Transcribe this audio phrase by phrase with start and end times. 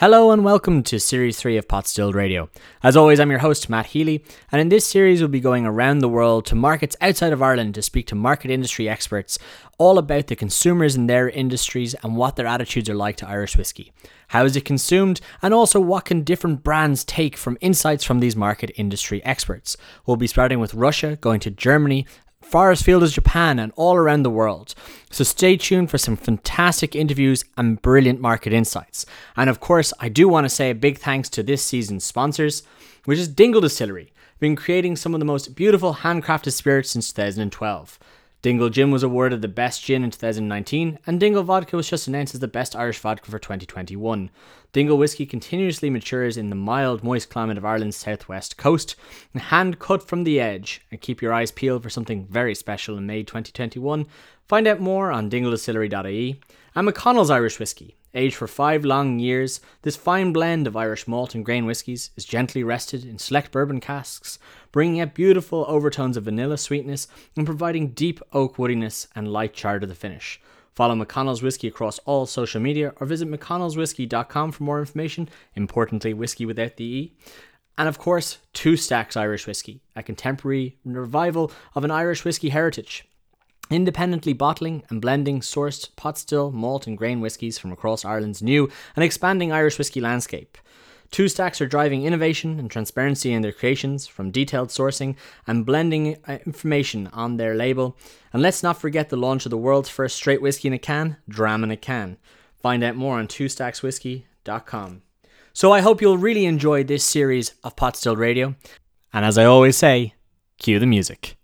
[0.00, 2.48] Hello and welcome to Series 3 of Pot Stilled Radio.
[2.82, 5.98] As always, I'm your host, Matt Healy, and in this series, we'll be going around
[5.98, 9.38] the world to markets outside of Ireland to speak to market industry experts
[9.76, 13.58] all about the consumers in their industries and what their attitudes are like to Irish
[13.58, 13.92] whiskey.
[14.28, 18.34] How is it consumed, and also what can different brands take from insights from these
[18.34, 19.76] market industry experts?
[20.06, 22.06] We'll be starting with Russia, going to Germany,
[22.50, 24.74] far as field as Japan and all around the world.
[25.10, 29.06] So stay tuned for some fantastic interviews and brilliant market insights.
[29.36, 32.64] And of course, I do want to say a big thanks to this season's sponsors,
[33.04, 37.98] which is Dingle Distillery, been creating some of the most beautiful handcrafted spirits since 2012.
[38.42, 42.32] Dingle Gin was awarded the best gin in 2019, and Dingle Vodka was just announced
[42.32, 44.30] as the best Irish vodka for 2021.
[44.72, 48.96] Dingle whiskey continuously matures in the mild, moist climate of Ireland's southwest coast,
[49.34, 50.80] hand cut from the edge.
[50.90, 54.06] And keep your eyes peeled for something very special in May 2021.
[54.48, 56.40] Find out more on dingledistillery.ie.
[56.74, 57.94] And McConnell's Irish Whiskey.
[58.12, 62.24] Aged for five long years, this fine blend of Irish malt and grain whiskies is
[62.24, 64.38] gently rested in select bourbon casks,
[64.72, 69.78] bringing out beautiful overtones of vanilla sweetness and providing deep oak woodiness and light char
[69.78, 70.40] to the finish.
[70.74, 75.28] Follow McConnell's Whiskey across all social media or visit mcconnellswhiskey.com for more information.
[75.54, 77.16] Importantly, whiskey without the E.
[77.78, 83.04] And of course, Two Stacks Irish Whiskey, a contemporary revival of an Irish whiskey heritage.
[83.70, 88.68] Independently bottling and blending sourced pot still, malt, and grain whiskies from across Ireland's new
[88.96, 90.58] and expanding Irish whisky landscape.
[91.10, 96.16] Two Stacks are driving innovation and transparency in their creations, from detailed sourcing and blending
[96.26, 97.96] uh, information on their label.
[98.32, 101.16] And let's not forget the launch of the world's first straight whiskey in a can,
[101.28, 102.16] Dram in a Can.
[102.62, 105.02] Find out more on twostackswhiskey.com.
[105.52, 108.54] So I hope you'll really enjoy this series of Pot Still Radio.
[109.12, 110.14] And as I always say,
[110.58, 111.36] cue the music.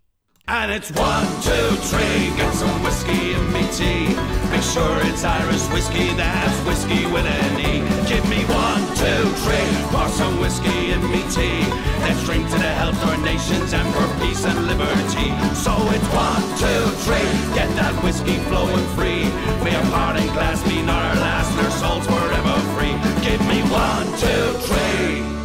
[0.49, 4.15] And it's one, two, three, get some whiskey and me tea.
[4.49, 7.83] Make sure it's Irish whiskey, that's whiskey with an E.
[8.07, 11.67] Give me one, two, three, pour some whiskey and me tea.
[12.07, 15.35] Let's drink to the health of our nations and for peace and liberty.
[15.59, 17.27] So it's one, two, three,
[17.59, 19.27] get that whiskey flowing free.
[19.67, 22.95] May our parting glass be not our last, and our souls forever free.
[23.27, 25.36] Give me one, two, three.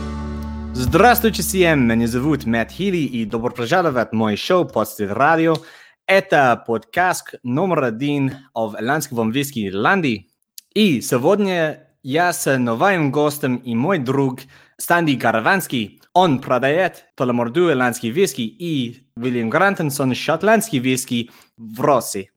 [0.81, 5.57] Здравствуйте всем, меня зовут Мэтт Хилли и добро пожаловать в мой шоу Подстит Радио.
[6.07, 10.31] Это подкаст номер один в Ирландском виски Ирландии.
[10.75, 14.41] И сегодня я с новым гостем и мой друг
[14.79, 16.01] Станди Караванский.
[16.13, 22.31] Он продает Толоморду ирландский виски и Вильям Грантенсон шотландский виски в России.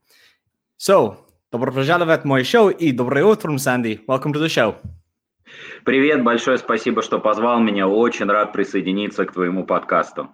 [0.79, 1.17] So,
[1.51, 4.01] добро пожаловать в мой шоу и доброе утро, Санди.
[4.07, 4.75] Welcome to the show.
[5.84, 7.88] Привет, большое спасибо, что позвал меня.
[7.88, 10.30] Очень рад присоединиться к твоему подкасту.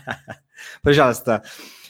[0.82, 1.42] Пожалуйста.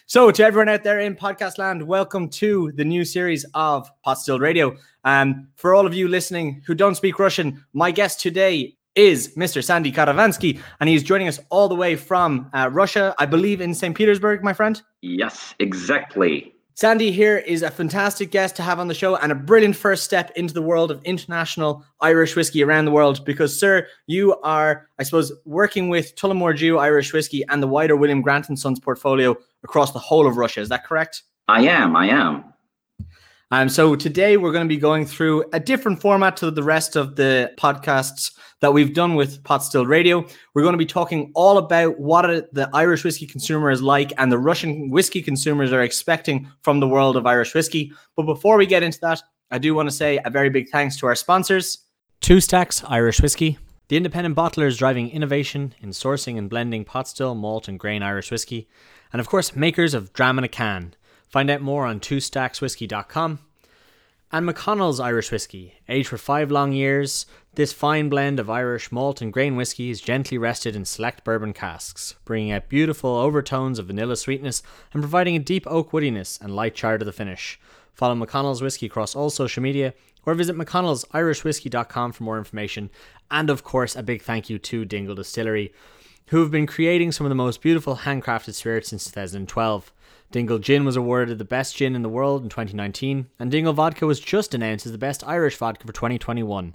[0.06, 4.41] So, to everyone out there in podcast land, welcome to the new series of Potstilled
[4.41, 4.76] Radio.
[5.04, 9.64] Um, for all of you listening who don't speak Russian, my guest today is Mr.
[9.64, 13.75] Sandy Karavanskii, and he's joining us all the way from uh, Russia, I believe, in
[13.75, 13.97] St.
[13.97, 14.82] Petersburg, my friend.
[15.00, 16.51] Yes, exactly.
[16.75, 20.05] Sandy here is a fantastic guest to have on the show and a brilliant first
[20.05, 24.88] step into the world of international Irish whiskey around the world because, sir, you are,
[24.99, 28.81] I suppose, working with Tullamore Dew Irish whiskey and the wider William Grant and Sons
[28.81, 30.61] portfolio across the whole of Russia.
[30.61, 31.25] Is that correct?
[31.47, 31.94] I am.
[31.94, 32.51] I am.
[33.52, 36.96] Um, so today we're going to be going through a different format to the rest
[36.96, 40.24] of the podcasts that we've done with Pot Still Radio.
[40.54, 42.24] We're going to be talking all about what
[42.54, 46.88] the Irish whiskey consumer is like and the Russian whiskey consumers are expecting from the
[46.88, 47.92] world of Irish whiskey.
[48.16, 50.96] But before we get into that, I do want to say a very big thanks
[51.00, 51.76] to our sponsors
[52.22, 53.58] Two Stacks Irish Whiskey,
[53.88, 58.30] the independent bottlers driving innovation in sourcing and blending pot still, malt, and grain Irish
[58.30, 58.66] whiskey,
[59.12, 60.94] and of course, makers of Dram in a Can.
[61.32, 63.38] Find out more on twostackswhiskey.com.
[64.34, 69.20] And McConnell's Irish Whiskey, aged for five long years, this fine blend of Irish malt
[69.22, 73.87] and grain whiskey is gently rested in select bourbon casks, bringing out beautiful overtones of
[73.87, 74.62] vanilla sweetness
[74.93, 77.59] and providing a deep oak woodiness and light char to the finish.
[77.94, 79.94] Follow McConnell's Whiskey across all social media
[80.25, 82.91] or visit mcconnellsirishwhiskey.com for more information.
[83.31, 85.73] And of course, a big thank you to Dingle Distillery,
[86.26, 89.93] who have been creating some of the most beautiful handcrafted spirits since 2012.
[90.32, 94.06] Dingle Gin was awarded the best gin in the world in 2019, and Dingle Vodka
[94.06, 96.75] was just announced as the best Irish vodka for 2021.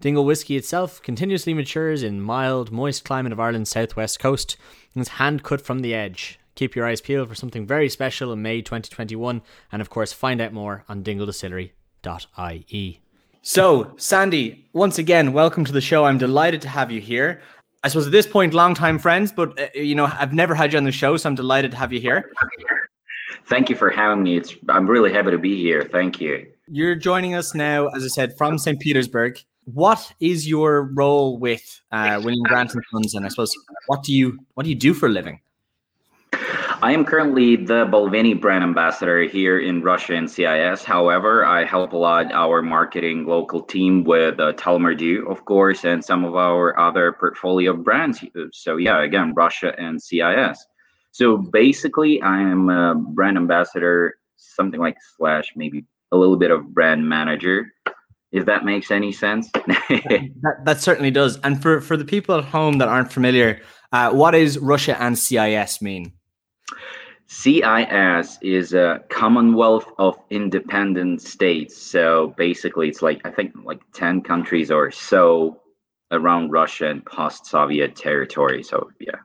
[0.00, 4.56] Dingle whiskey itself continuously matures in mild, moist climate of Ireland's southwest coast
[4.94, 6.38] and is hand cut from the edge.
[6.54, 9.42] Keep your eyes peeled for something very special in May 2021,
[9.72, 13.00] and of course, find out more on dingledistillery.ie.
[13.42, 16.04] So, Sandy, once again, welcome to the show.
[16.04, 17.42] I'm delighted to have you here.
[17.82, 20.72] I suppose at this point, long time friends, but uh, you know, I've never had
[20.72, 22.30] you on the show, so I'm delighted to have you here.
[23.46, 24.36] Thank you for having me.
[24.36, 25.88] It's I'm really happy to be here.
[25.90, 26.46] Thank you.
[26.68, 28.80] You're joining us now, as I said, from St.
[28.80, 29.38] Petersburg.
[29.64, 33.54] What is your role with uh, William Grant and Sons, and I suppose
[33.86, 35.40] what do you what do you do for a living?
[36.82, 40.84] I am currently the Balvenie brand ambassador here in Russia and CIS.
[40.84, 45.84] However, I help a lot our marketing local team with uh, Tullamore Dew, of course,
[45.84, 48.22] and some of our other portfolio brands.
[48.52, 50.66] So yeah, again, Russia and CIS.
[51.14, 56.74] So basically, I am a brand ambassador, something like slash maybe a little bit of
[56.74, 57.70] brand manager
[58.32, 59.48] if that makes any sense.
[59.52, 61.38] that, that, certainly does.
[61.44, 63.60] And for, for the people at home that aren't familiar,
[63.92, 66.12] uh, what does Russia and CIS mean?
[67.28, 71.80] CIS is a Commonwealth of Independent States.
[71.80, 75.60] So basically, it's like, I think, like 10 countries or so
[76.10, 78.64] around Russia and post Soviet territory.
[78.64, 79.20] So, yeah.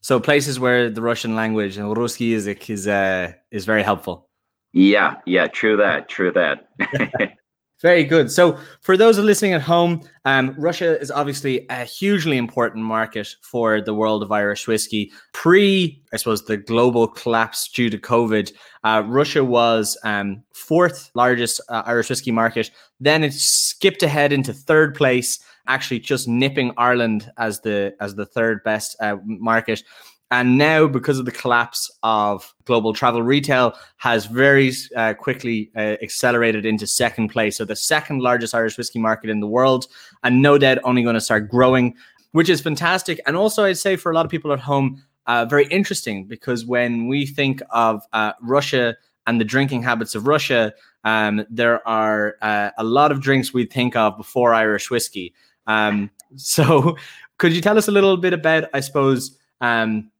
[0.00, 4.28] So places where the Russian language and Ruski is is uh, is very helpful.
[4.72, 6.68] Yeah, yeah, true that, true that.
[7.80, 8.28] Very good.
[8.32, 13.80] So, for those listening at home, um, Russia is obviously a hugely important market for
[13.80, 15.12] the world of Irish whiskey.
[15.32, 18.52] Pre, I suppose, the global collapse due to COVID,
[18.82, 22.72] uh, Russia was um, fourth largest uh, Irish whiskey market.
[22.98, 28.26] Then it skipped ahead into third place, actually just nipping Ireland as the as the
[28.26, 29.82] third best uh, market.
[30.30, 35.96] And now, because of the collapse of global travel retail, has very uh, quickly uh,
[36.02, 37.56] accelerated into second place.
[37.56, 39.86] So the second largest Irish whiskey market in the world,
[40.22, 41.94] and no doubt only going to start growing,
[42.32, 43.20] which is fantastic.
[43.26, 46.66] And also, I'd say for a lot of people at home, uh, very interesting because
[46.66, 50.74] when we think of uh, Russia and the drinking habits of Russia,
[51.04, 55.34] um, there are uh, a lot of drinks we think of before Irish whiskey.
[55.68, 56.96] Um, so,
[57.38, 60.10] could you tell us a little bit about, I suppose, um,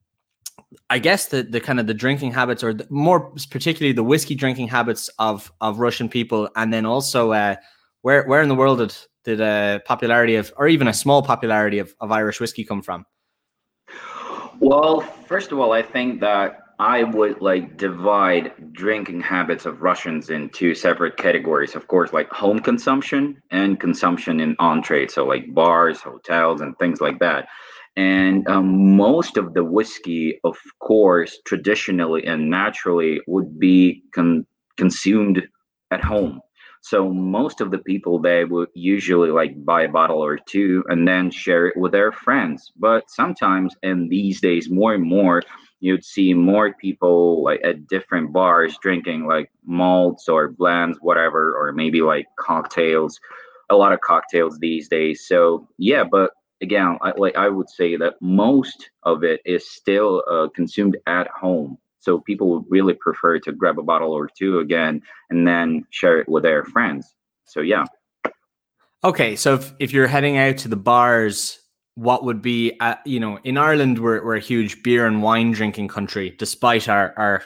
[0.91, 4.35] I guess the the kind of the drinking habits, or the, more particularly the whiskey
[4.35, 7.57] drinking habits of of Russian people, and then also uh,
[8.03, 11.79] where where in the world did did a popularity of, or even a small popularity
[11.79, 13.05] of, of Irish whiskey come from?
[14.59, 20.31] Well, first of all, I think that I would like divide drinking habits of Russians
[20.31, 21.75] in two separate categories.
[21.75, 25.11] Of course, like home consumption and consumption in on trade.
[25.11, 27.49] So like bars, hotels, and things like that.
[27.97, 34.47] And um, most of the whiskey, of course, traditionally and naturally would be con-
[34.77, 35.43] consumed
[35.91, 36.41] at home.
[36.81, 41.09] So most of the people they would usually like buy a bottle or two and
[41.09, 42.71] then share it with their friends.
[42.77, 45.43] But sometimes, and these days, more and more,
[45.81, 51.73] you'd see more people like at different bars drinking like malts or blends, whatever, or
[51.73, 53.21] maybe like cocktails.
[53.71, 55.27] A lot of cocktails these days.
[55.27, 56.31] So yeah, but
[56.61, 61.29] again, I, like I would say that most of it is still uh, consumed at
[61.29, 61.79] home.
[62.01, 66.21] So people would really prefer to grab a bottle or two again and then share
[66.21, 67.15] it with their friends.
[67.45, 67.85] So yeah.
[69.05, 71.61] Okay, so if, if you're heading out to the bars,
[71.99, 75.51] what would be, uh, you know, in Ireland, we're, we're a huge beer and wine
[75.51, 77.43] drinking country, despite our, our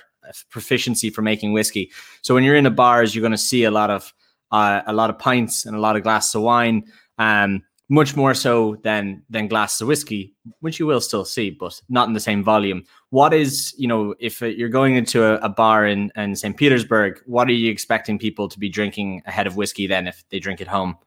[0.51, 1.91] proficiency for making whiskey.
[2.21, 4.13] So when you're in the bars, you're going to see a lot of
[4.51, 6.85] uh, a lot of pints and a lot of glasses of wine.
[7.17, 11.81] Um, much more so than than glasses of whiskey, which you will still see, but
[11.89, 12.85] not in the same volume.
[13.09, 16.59] What is, you know, if you're going into a, a bar in, in St.
[16.59, 20.39] Petersburg, what are you expecting people to be drinking ahead of whiskey then if they
[20.39, 20.99] drink at home?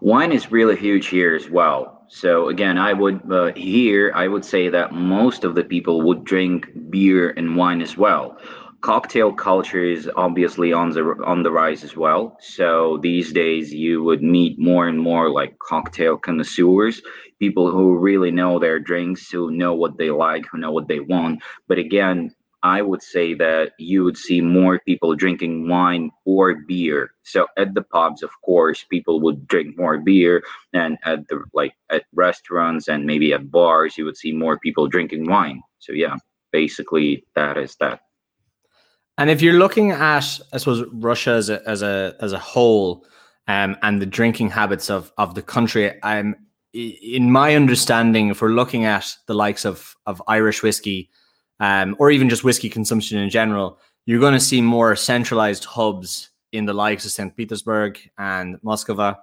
[0.00, 1.97] Wine is really huge here as well.
[2.08, 6.24] So again, I would uh, here I would say that most of the people would
[6.24, 8.38] drink beer and wine as well
[8.80, 12.36] cocktail culture is obviously on the on the rise as well.
[12.40, 17.02] So these days you would meet more and more like cocktail connoisseurs,
[17.38, 21.00] people who really know their drinks, who know what they like, who know what they
[21.00, 21.42] want.
[21.66, 27.12] But again, I would say that you would see more people drinking wine or beer.
[27.22, 31.74] So at the pubs, of course, people would drink more beer, and at the like
[31.90, 35.62] at restaurants and maybe at bars, you would see more people drinking wine.
[35.78, 36.16] So yeah,
[36.52, 38.00] basically that is that.
[39.18, 43.04] And if you're looking at, I suppose, Russia as a as a as a whole,
[43.46, 46.34] um, and the drinking habits of of the country, I'm
[46.72, 51.10] in my understanding, if we're looking at the likes of of Irish whiskey,
[51.60, 56.30] um, or even just whiskey consumption in general, you're going to see more centralized hubs
[56.52, 57.36] in the likes of St.
[57.36, 59.16] Petersburg and Moscow,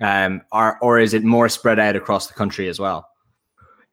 [0.00, 3.08] um, or or is it more spread out across the country as well?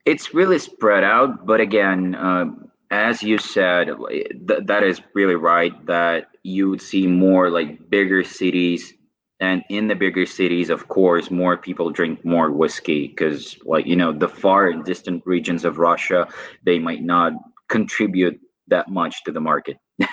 [0.04, 2.46] It's really spread out, but again, uh,
[2.90, 5.74] as you said, th- that is really right.
[5.86, 8.94] That you would see more like bigger cities,
[9.40, 13.96] and in the bigger cities, of course, more people drink more whiskey because, like you
[13.96, 16.28] know, the far and distant regions of Russia,
[16.62, 17.32] they might not
[17.68, 19.78] contribute that much to the market.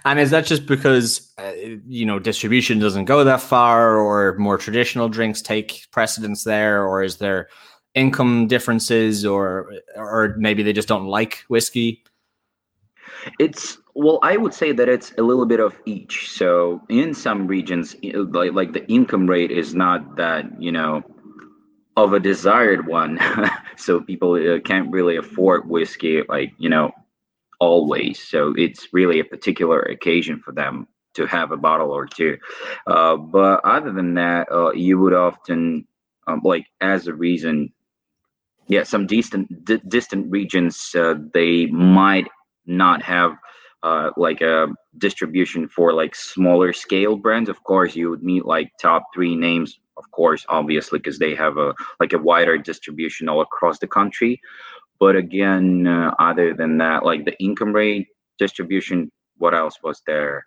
[0.05, 1.53] and is that just because uh,
[1.87, 7.03] you know distribution doesn't go that far, or more traditional drinks take precedence there, or
[7.03, 7.49] is there
[7.95, 12.03] income differences, or or maybe they just don't like whiskey?
[13.39, 16.31] It's well, I would say that it's a little bit of each.
[16.31, 21.03] So in some regions, like like the income rate is not that you know
[21.97, 23.19] of a desired one,
[23.77, 26.93] so people uh, can't really afford whiskey, like you know,
[27.61, 28.23] always.
[28.23, 32.39] So it's really a particular occasion for them to have a bottle or two.
[32.87, 35.87] Uh, but other than that, uh, you would often
[36.27, 37.73] um, like as a reason
[38.69, 42.27] yeah some distant d- distant regions uh, they might
[42.67, 43.33] not have
[43.83, 44.69] uh, like a
[44.99, 47.49] distribution for like smaller scale brands.
[47.49, 51.59] Of course, you would need like top three names, of course, obviously, because they have
[51.59, 54.41] a like a wider distribution all across the country.
[54.99, 58.09] But again, uh, other than that, like the income rate
[58.39, 60.47] distribution, what else was there?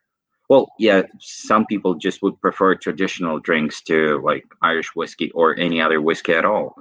[0.50, 5.82] Well, yeah, some people just would prefer traditional drinks to like Irish whiskey or any
[5.82, 6.76] other whiskey at all.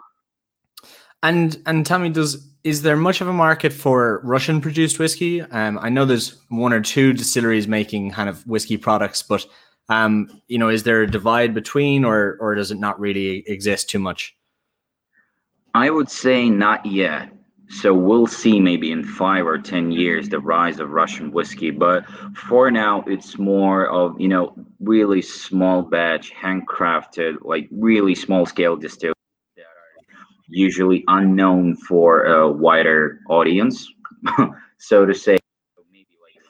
[1.23, 5.42] And and tell me, does is there much of a market for Russian produced whiskey?
[5.42, 9.47] Um, I know there's one or two distilleries making kind of whiskey products, but
[9.88, 13.90] um, you know, is there a divide between, or or does it not really exist
[13.90, 14.36] too much?
[15.74, 17.30] I would say not yet.
[17.68, 22.04] So we'll see maybe in five or ten years the rise of Russian whiskey, but
[22.36, 28.76] for now it's more of you know really small batch, handcrafted, like really small scale
[28.76, 29.14] distilleries
[30.48, 33.88] usually unknown for a wider audience,
[34.78, 35.38] so to say.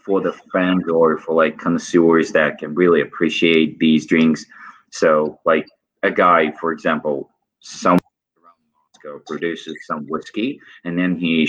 [0.05, 4.45] For the fans or for like consumers that can really appreciate these drinks.
[4.91, 5.67] So, like
[6.03, 7.31] a guy, for example,
[7.61, 7.99] some
[8.43, 8.61] around
[8.93, 11.49] Moscow produces some whiskey, and then he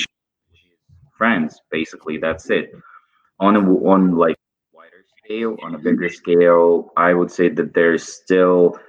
[1.18, 1.60] friends.
[1.72, 2.72] Basically, that's it.
[3.40, 4.38] On a on like
[4.74, 8.80] wider scale, on a bigger scale, I would say that there's still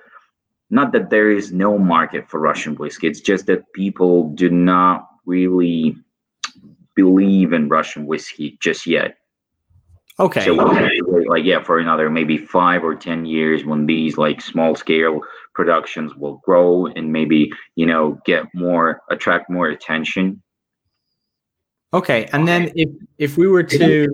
[0.71, 3.07] not that there is no market for Russian whiskey.
[3.09, 5.97] It's just that people do not really
[6.95, 9.19] believe in Russian whiskey just yet.
[10.19, 10.45] Okay.
[10.45, 15.21] So like yeah, for another maybe five or ten years, when these like small scale
[15.55, 20.43] productions will grow and maybe you know get more attract more attention.
[21.93, 24.09] Okay, and then if if we were to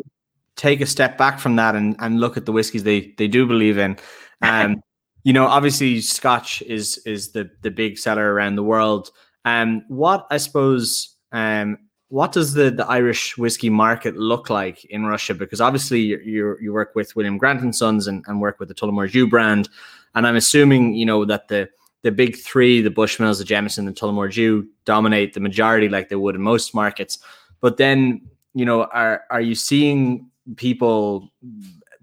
[0.56, 3.46] take a step back from that and, and look at the whiskies they they do
[3.46, 3.96] believe in,
[4.42, 4.82] um,
[5.24, 9.10] you know, obviously Scotch is is the the big seller around the world.
[9.44, 11.78] Um, what I suppose, um,
[12.12, 15.32] what does the the Irish whiskey market look like in Russia?
[15.32, 18.74] Because obviously you you, work with William Grant and Sons and, and work with the
[18.74, 19.70] Tullamore Dew brand,
[20.14, 21.70] and I'm assuming you know that the
[22.02, 26.16] the big three, the Bushmills, the Jameson, the Tullamore Dew, dominate the majority like they
[26.16, 27.18] would in most markets.
[27.62, 28.20] But then,
[28.52, 31.32] you know, are are you seeing people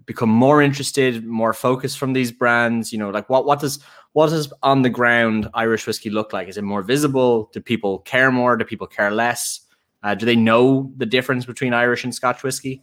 [0.06, 2.92] become more interested, more focused from these brands?
[2.92, 3.78] You know, like what what does
[4.14, 6.48] what does on the ground Irish whiskey look like?
[6.48, 7.48] Is it more visible?
[7.52, 8.56] Do people care more?
[8.56, 9.69] Do people care less?
[10.02, 12.82] Uh, do they know the difference between Irish and Scotch whiskey?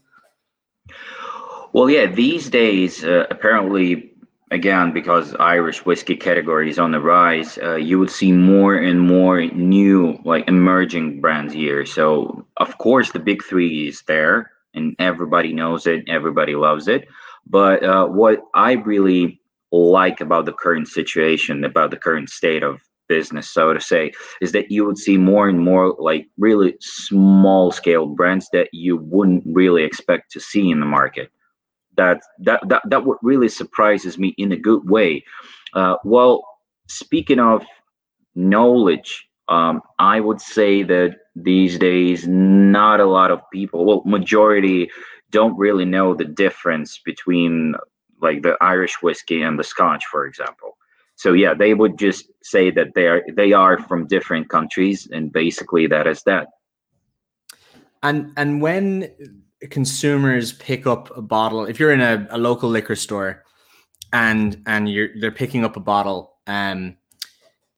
[1.74, 4.12] Well, yeah, these days, uh, apparently,
[4.52, 9.00] again, because Irish whiskey category is on the rise, uh, you would see more and
[9.02, 11.86] more new, like emerging brands here.
[11.86, 17.08] So, of course, the big three is there and everybody knows it, everybody loves it.
[17.46, 22.80] But uh, what I really like about the current situation, about the current state of
[23.08, 24.12] business, so to say,
[24.42, 28.98] is that you would see more and more like really small scale brands that you
[28.98, 31.32] wouldn't really expect to see in the market.
[31.96, 35.24] That that that that what really surprises me in a good way.
[35.74, 36.44] Uh, well,
[36.88, 37.66] speaking of
[38.36, 44.90] knowledge, um, I would say that these days not a lot of people well majority
[45.30, 47.76] don't really know the difference between
[48.22, 50.78] like the irish whiskey and the scotch for example
[51.18, 55.34] so yeah they would just say that they are they are from different countries and
[55.34, 56.48] basically that is that.
[58.02, 59.12] And and when
[59.70, 63.44] consumers pick up a bottle if you're in a, a local liquor store
[64.14, 66.96] and and you're they're picking up a bottle um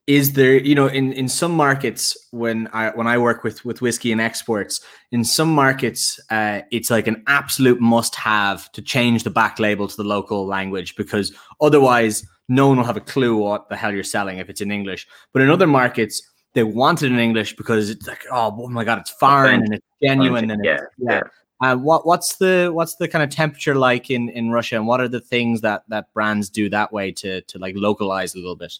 [0.05, 3.81] is there you know in in some markets when i when i work with with
[3.81, 4.81] whiskey and exports
[5.11, 9.87] in some markets uh, it's like an absolute must have to change the back label
[9.87, 11.31] to the local language because
[11.61, 14.71] otherwise no one will have a clue what the hell you're selling if it's in
[14.71, 15.07] english.
[15.31, 16.21] But in other markets
[16.53, 19.75] they want it in english because it's like oh, oh my god it's foreign and
[19.75, 21.21] it's genuine and it's, yeah, yeah.
[21.61, 24.99] Uh, what what's the what's the kind of temperature like in in russia and what
[24.99, 28.55] are the things that that brands do that way to to like localize a little
[28.55, 28.79] bit?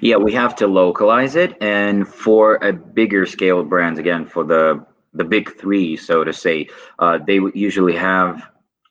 [0.00, 4.84] Yeah, we have to localize it, and for a bigger scale brands, again, for the
[5.14, 6.68] the big three, so to say,
[6.98, 8.48] uh, they usually have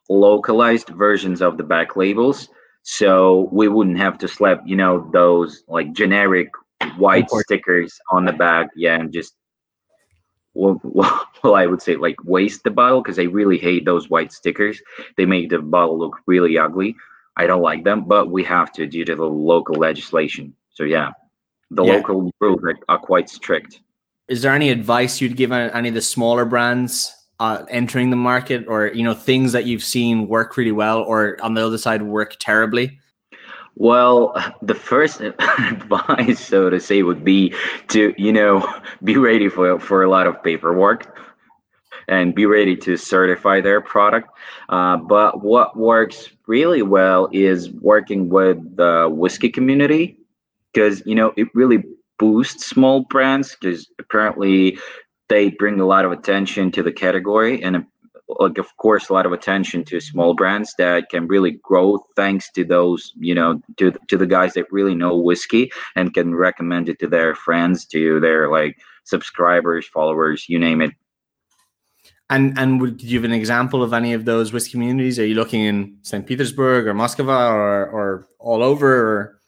[0.09, 2.49] localized versions of the back labels,
[2.89, 6.49] so we wouldn't have to slap, you know, those like generic
[6.95, 9.35] white stickers on the back, yeah, and just
[10.53, 10.79] well,
[11.43, 14.81] well, I would say like waste the bottle because I really hate those white stickers.
[15.17, 16.95] They make the bottle look really ugly.
[17.35, 20.55] I don't like them, but we have to due to the local legislation.
[20.69, 21.11] So yeah,
[21.69, 21.95] the yeah.
[21.95, 23.81] local rules are, are, quite strict.
[24.29, 28.65] Is there any advice you'd give any of the smaller brands uh, entering the market,
[28.67, 32.03] or you know things that you've seen work really well, or on the other side
[32.03, 32.99] work terribly?
[33.75, 37.53] Well, the first advice, so to say, would be
[37.89, 38.67] to you know
[39.03, 41.15] be ready for for a lot of paperwork
[42.07, 44.29] and be ready to certify their product.
[44.69, 50.17] Uh, but what works really well is working with the whiskey community
[50.73, 51.83] because you know it really
[52.19, 54.77] boosts small brands because apparently
[55.29, 57.85] they bring a lot of attention to the category and
[58.39, 62.51] like of course a lot of attention to small brands that can really grow thanks
[62.51, 66.89] to those you know to to the guys that really know whiskey and can recommend
[66.89, 70.91] it to their friends to their like subscribers followers you name it
[72.29, 75.35] and and would you have an example of any of those whiskey communities are you
[75.35, 79.41] looking in st petersburg or moscow or or all over or?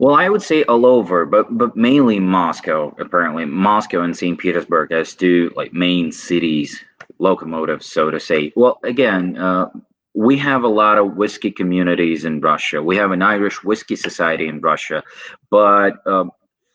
[0.00, 2.94] Well, I would say all over, but but mainly Moscow.
[2.98, 4.38] Apparently, Moscow and St.
[4.38, 6.82] Petersburg as two like main cities
[7.18, 8.50] locomotives, so to say.
[8.56, 9.66] Well, again, uh,
[10.14, 12.82] we have a lot of whiskey communities in Russia.
[12.82, 15.04] We have an Irish whiskey society in Russia,
[15.50, 16.24] but uh,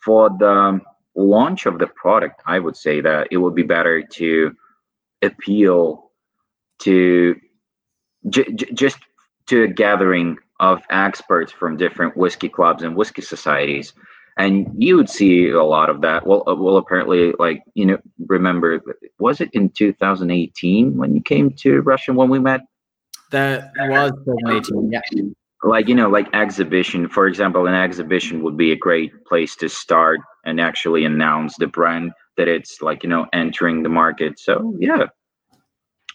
[0.04, 0.80] for the
[1.16, 4.56] launch of the product, I would say that it would be better to
[5.24, 6.12] appeal
[6.82, 7.36] to
[8.30, 9.00] j- j- just
[9.48, 13.94] to a gathering of experts from different whiskey clubs and whiskey societies
[14.38, 16.28] and you would see a lot of that.
[16.28, 17.98] Well, uh, well, apparently, like you know,
[18.28, 18.82] remember,
[19.18, 22.62] was it in 2018 when you came to Russia when we met?
[23.32, 24.92] That was 2018.
[24.92, 25.00] Yeah.
[25.64, 27.08] Like you know, like exhibition.
[27.08, 31.68] For example, an exhibition would be a great place to start and actually announce the
[31.68, 34.38] brand that it's like you know entering the market.
[34.38, 35.06] So yeah,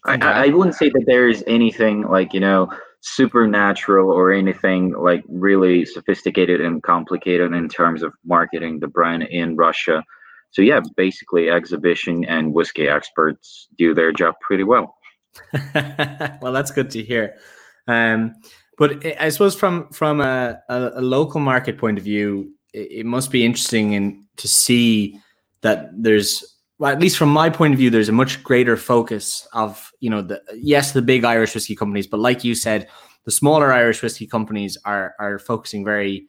[0.04, 5.24] I, I wouldn't say that there is anything like you know supernatural or anything like
[5.28, 10.04] really sophisticated and complicated in terms of marketing the brand in Russia.
[10.50, 14.96] So yeah, basically exhibition and whiskey experts do their job pretty well.
[16.42, 17.36] well, that's good to hear.
[17.86, 18.34] Um,
[18.76, 23.30] but I suppose from from a, a, local market point of view, it, it must
[23.30, 25.18] be interesting in, to see
[25.60, 29.46] that there's well, at least from my point of view, there's a much greater focus
[29.52, 32.88] of, you know, the yes, the big Irish whiskey companies, but like you said,
[33.26, 36.26] the smaller Irish whiskey companies are are focusing very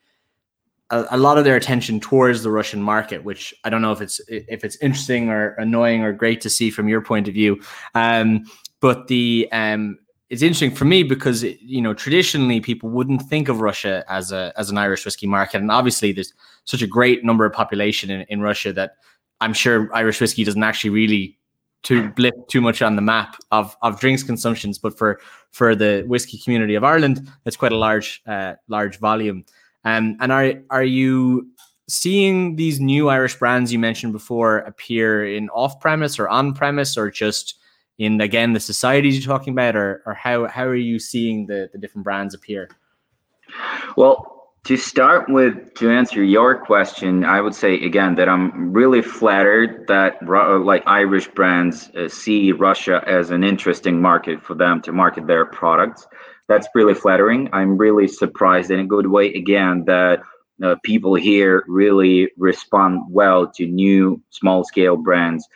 [0.89, 4.01] a, a, lot of their attention towards the Russian market, which I don't know if
[4.01, 7.61] it's if it's interesting or annoying or great to see from your point of view.
[7.95, 8.43] Um,
[8.81, 13.61] but the um, it's interesting for me because you know traditionally people wouldn't think of
[13.61, 16.33] Russia as a as an Irish whiskey market, and obviously there's
[16.65, 18.95] such a great number of population in, in Russia that
[19.41, 21.38] I'm sure Irish whiskey doesn't actually really
[21.84, 25.19] to blip too much on the map of, of drinks consumptions, but for
[25.51, 29.43] for the whiskey community of Ireland, it's quite a large uh, large volume.
[29.84, 31.49] Um, and are are you
[31.89, 36.97] seeing these new Irish brands you mentioned before appear in off premise or on premise,
[36.97, 37.56] or just
[37.97, 41.69] in again the societies you're talking about, or or how how are you seeing the
[41.73, 42.69] the different brands appear?
[43.97, 44.30] Well,
[44.65, 49.88] to start with, to answer your question, I would say again that I'm really flattered
[49.88, 54.91] that uh, like Irish brands uh, see Russia as an interesting market for them to
[54.91, 56.08] market their products.
[56.47, 57.50] That's really flattering.
[57.54, 60.21] I'm really surprised in a good way again that
[60.63, 65.47] uh, people here really respond well to new small scale brands.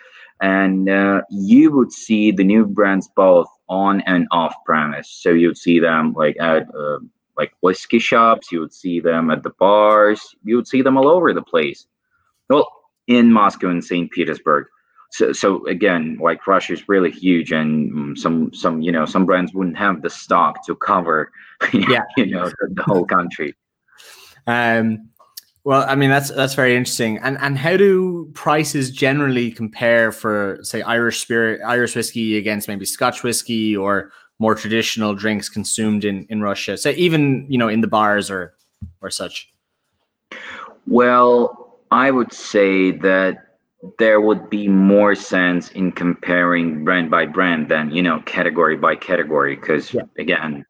[0.41, 5.10] And uh, you would see the new brands both on and off premise.
[5.10, 7.00] So you'd see them like at uh,
[7.38, 8.52] like whiskey shops.
[8.52, 10.36] You would see them at the bars.
[10.43, 11.88] You would see them all over the place.
[12.50, 12.67] Well,
[13.08, 14.12] in Moscow and St.
[14.12, 14.67] Petersburg.
[15.12, 19.54] So, so again, like Russia is really huge, and some some you know some brands
[19.54, 21.32] wouldn't have the stock to cover,
[21.74, 23.56] yeah, you know, the, the whole country.
[24.48, 25.10] Um,
[25.63, 27.17] well, I mean that's that's very interesting.
[27.19, 32.86] And and how do prices generally compare for say Irish spirit, Irish whiskey against maybe
[32.86, 36.78] Scotch whiskey or more traditional drinks consumed in in Russia?
[36.78, 38.54] So even you know in the bars or
[39.02, 39.52] or such.
[40.88, 43.45] Well, I would say that
[44.00, 48.95] there would be more sense in comparing brand by brand than you know category by
[48.95, 50.02] category because yeah.
[50.17, 50.65] again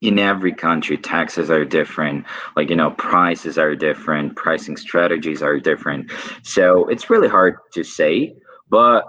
[0.00, 2.24] in every country taxes are different
[2.56, 6.10] like you know prices are different pricing strategies are different
[6.42, 8.34] so it's really hard to say
[8.68, 9.04] but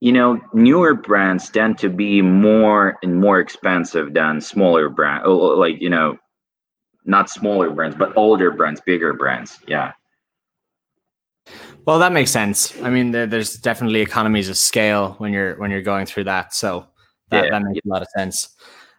[0.00, 5.52] you know, newer brands tend to be more and more expensive than smaller brands oh,
[5.52, 6.18] oh, like you know,
[7.04, 9.58] not smaller brands, but older brands, bigger brands.
[9.66, 9.92] Yeah.
[11.86, 12.78] Well, that makes sense.
[12.82, 16.52] I mean, there, there's definitely economies of scale when you're when you're going through that,
[16.52, 16.86] so
[17.30, 17.50] that, yeah.
[17.50, 18.48] that makes a lot of sense.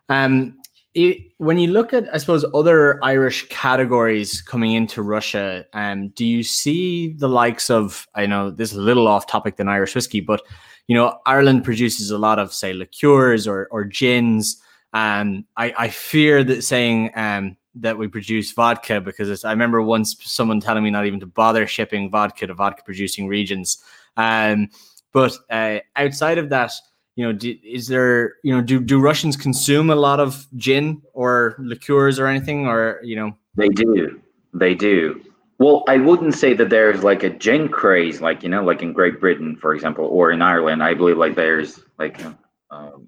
[0.10, 0.58] Um,
[0.94, 6.26] it, when you look at, I suppose, other Irish categories coming into Russia, um, do
[6.26, 8.08] you see the likes of?
[8.16, 10.42] I know this is a little off topic than Irish whiskey, but
[10.88, 14.62] you know, Ireland produces a lot of say liqueurs or or gins.
[14.94, 20.16] And I, I fear that saying um, that we produce vodka because I remember once
[20.22, 23.84] someone telling me not even to bother shipping vodka to vodka producing regions.
[24.16, 24.70] Um,
[25.14, 26.72] but uh, outside of that,
[27.16, 31.02] you know, do, is there, you know, do, do Russians consume a lot of gin
[31.14, 33.36] or liqueurs or anything, or you know?
[33.56, 34.22] They do,
[34.54, 35.22] they do.
[35.60, 38.94] Well, I wouldn't say that there's like a gin craze, like you know, like in
[38.94, 40.84] Great Britain, for example, or in Ireland.
[40.84, 42.22] I believe like there's like,
[42.70, 43.08] um,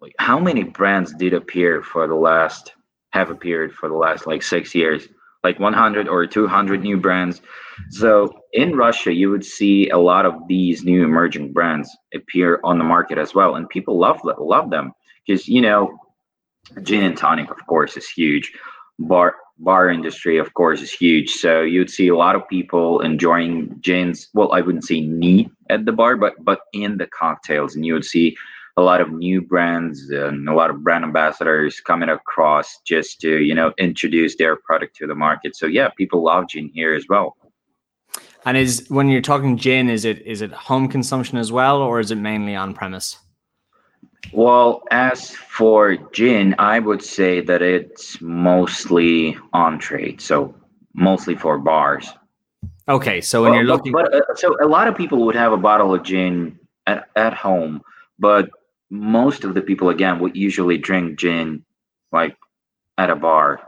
[0.00, 2.72] like how many brands did appear for the last
[3.10, 5.08] have appeared for the last like six years,
[5.42, 7.42] like 100 or 200 new brands.
[7.90, 12.78] So in Russia, you would see a lot of these new emerging brands appear on
[12.78, 14.92] the market as well, and people love love them
[15.26, 15.98] because you know,
[16.82, 18.52] gin and tonic, of course, is huge.
[19.00, 21.30] Bar bar industry, of course, is huge.
[21.30, 24.28] So you'd see a lot of people enjoying gins.
[24.34, 27.94] Well, I wouldn't say neat at the bar, but but in the cocktails, and you
[27.94, 28.36] would see
[28.78, 33.40] a lot of new brands and a lot of brand ambassadors coming across just to
[33.42, 37.04] you know introduce their product to the market so yeah people love gin here as
[37.08, 37.36] well
[38.44, 41.98] and is when you're talking gin is it is it home consumption as well or
[41.98, 43.18] is it mainly on premise
[44.32, 50.54] well as for gin i would say that it's mostly on trade so
[50.94, 52.12] mostly for bars.
[52.88, 55.52] Okay so when well, you're looking but, uh, so a lot of people would have
[55.52, 57.82] a bottle of gin at, at home
[58.18, 58.50] but
[58.90, 61.64] most of the people again would usually drink gin
[62.12, 62.36] like
[62.96, 63.60] at a bar.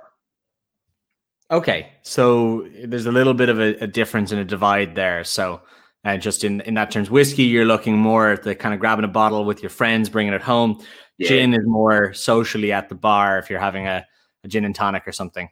[1.50, 5.22] Okay so there's a little bit of a, a difference and a divide there.
[5.24, 5.60] So
[6.04, 9.04] uh, just in in that terms whiskey you're looking more at the kind of grabbing
[9.04, 10.82] a bottle with your friends bringing it home.
[11.18, 11.28] Yeah.
[11.28, 14.06] gin is more socially at the bar if you're having a,
[14.44, 15.48] a gin and tonic or something.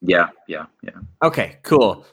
[0.00, 0.92] Yeah yeah yeah.
[1.22, 2.06] Okay cool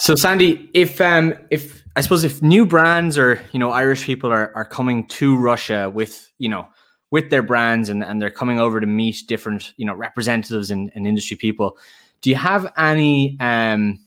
[0.00, 4.32] So Sandy, if um if I suppose if new brands or you know Irish people
[4.32, 6.66] are are coming to Russia with you know
[7.10, 10.90] with their brands and, and they're coming over to meet different you know representatives and,
[10.94, 11.76] and industry people,
[12.22, 14.00] do you have any um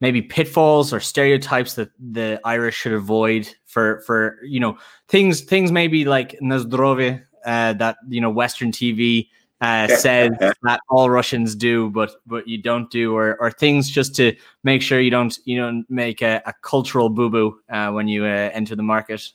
[0.00, 5.70] maybe pitfalls or stereotypes that the Irish should avoid for for you know things things
[5.70, 9.28] maybe like Nazdrovie uh, that you know Western TV
[9.60, 14.14] uh, says that all Russians do, but but you don't do, or or things just
[14.16, 18.08] to make sure you don't you don't make a, a cultural boo boo uh, when
[18.08, 19.32] you uh, enter the market.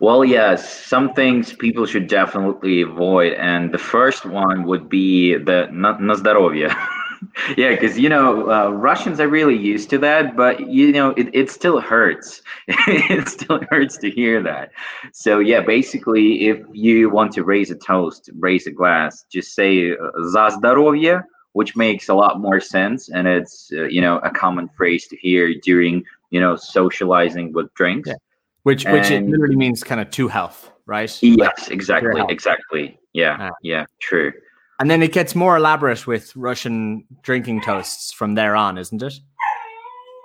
[0.00, 5.68] Well, yes, some things people should definitely avoid, and the first one would be the
[5.72, 5.96] na,
[7.57, 11.29] yeah, because you know uh, Russians are really used to that, but you know it,
[11.33, 12.41] it still hurts.
[12.67, 14.71] it still hurts to hear that.
[15.13, 19.91] So yeah, basically, if you want to raise a toast, raise a glass, just say
[19.91, 24.69] "za здоровье," which makes a lot more sense, and it's uh, you know a common
[24.69, 28.09] phrase to hear during you know socializing with drinks.
[28.09, 28.15] Yeah.
[28.63, 31.11] Which which and, it literally means kind of to health, right?
[31.21, 32.99] Yes, like, exactly, exactly.
[33.13, 33.51] Yeah, ah.
[33.63, 34.33] yeah, true.
[34.80, 39.14] And then it gets more elaborate with Russian drinking toasts from there on, isn't it?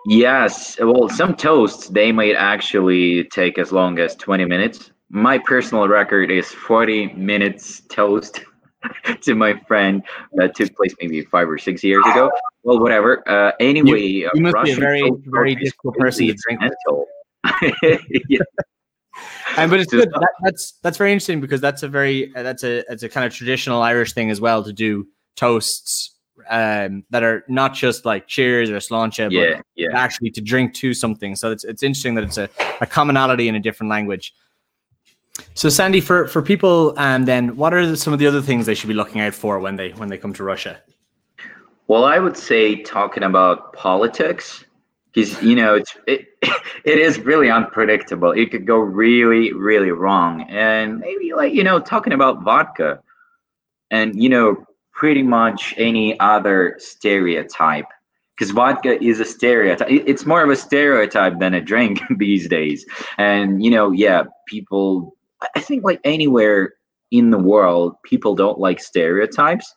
[0.07, 0.77] Yes.
[0.79, 4.91] Well, some toasts they might actually take as long as 20 minutes.
[5.09, 8.41] My personal record is 40 minutes toast
[9.21, 10.01] to my friend
[10.33, 12.31] that took place maybe five or six years ago.
[12.63, 13.27] Well, whatever.
[13.29, 16.61] Uh, anyway, you, you must Russian be a very, very difficult person to drink.
[18.29, 18.39] yeah
[19.57, 20.09] and but it's good.
[20.11, 23.25] That, that's that's very interesting because that's a very uh, that's a it's a kind
[23.25, 26.15] of traditional Irish thing as well to do toasts
[26.49, 29.87] um, that are not just like cheers or sláinte, yeah, but yeah.
[29.93, 31.35] actually to drink to something.
[31.35, 32.49] So it's it's interesting that it's a,
[32.81, 34.33] a commonality in a different language.
[35.53, 38.75] So Sandy, for for people, um, then what are some of the other things they
[38.75, 40.79] should be looking out for when they when they come to Russia?
[41.87, 44.65] Well, I would say talking about politics
[45.17, 46.27] because you know it's it,
[46.85, 48.31] it is really unpredictable.
[48.31, 50.43] It could go really really wrong.
[50.43, 53.01] And maybe like you know talking about vodka
[53.89, 57.87] and you know pretty much any other stereotype
[58.35, 62.85] because vodka is a stereotype it's more of a stereotype than a drink these days.
[63.17, 65.15] And you know yeah people
[65.55, 66.73] i think like anywhere
[67.11, 69.73] in the world people don't like stereotypes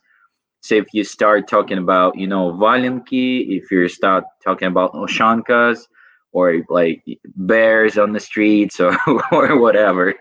[0.61, 5.87] so if you start talking about you know valenki if you start talking about ushankas
[6.33, 7.03] or like
[7.35, 8.97] bears on the streets or,
[9.31, 10.13] or whatever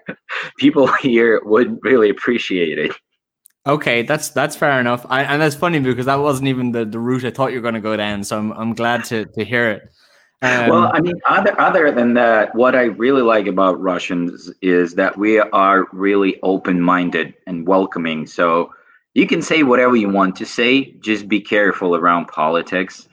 [0.59, 2.93] people here would really appreciate it
[3.67, 5.05] Okay, that's that's fair enough.
[5.11, 7.63] I, and that's funny because that wasn't even the, the route I thought you were
[7.63, 8.25] going to go down.
[8.25, 9.83] So I'm I'm glad to to hear it.
[10.43, 14.95] Um, well, I mean, other other than that, what I really like about Russians is
[14.95, 18.27] that we are really open minded and welcoming.
[18.27, 18.71] So
[19.21, 20.93] you can say whatever you want to say.
[21.01, 23.07] Just be careful around politics.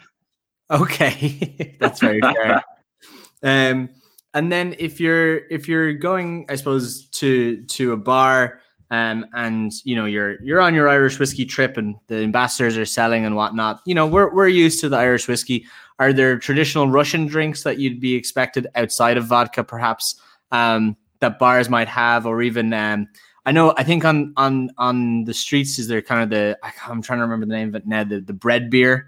[0.71, 2.63] Okay, that's very fair.
[3.43, 3.89] um,
[4.33, 9.73] and then if you're if you're going, I suppose to to a bar um, and
[9.83, 13.35] you know you're you're on your Irish whiskey trip, and the ambassadors are selling and
[13.35, 13.81] whatnot.
[13.85, 15.65] You know we're we're used to the Irish whiskey.
[15.99, 20.15] Are there traditional Russian drinks that you'd be expected outside of vodka, perhaps
[20.51, 23.07] um, that bars might have, or even um,
[23.47, 27.01] I know I think on on on the streets is there kind of the I'm
[27.01, 29.07] trying to remember the name of it now the the bread beer.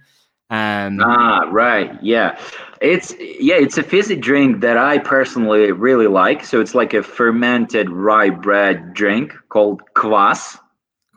[0.49, 2.01] Um, ah, right.
[2.01, 2.39] Yeah.
[2.81, 6.45] It's yeah, it's a fizzy drink that I personally really like.
[6.45, 10.57] So it's like a fermented rye bread drink called kvass.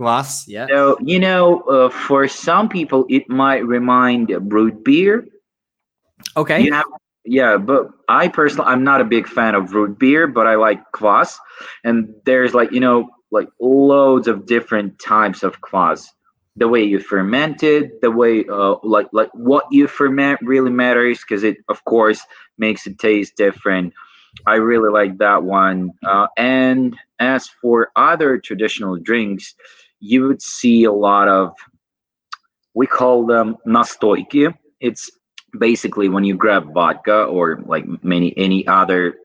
[0.00, 0.66] Kvass, yeah.
[0.66, 5.28] So you know, uh, for some people, it might remind root beer.
[6.36, 6.60] Okay.
[6.60, 6.86] You have,
[7.24, 10.80] yeah, but I personally, I'm not a big fan of root beer, but I like
[10.92, 11.36] kvass,
[11.84, 16.08] and there's like you know, like loads of different types of kvass
[16.56, 21.20] the way you ferment it, the way uh, like like what you ferment really matters
[21.20, 22.20] because it of course
[22.58, 23.94] makes it taste different.
[24.46, 25.90] I really like that one.
[26.06, 29.54] Uh, and as for other traditional drinks,
[30.00, 31.54] you would see a lot of
[32.74, 34.54] we call them nastoyki.
[34.80, 35.10] It's
[35.58, 39.16] basically when you grab vodka or like many any other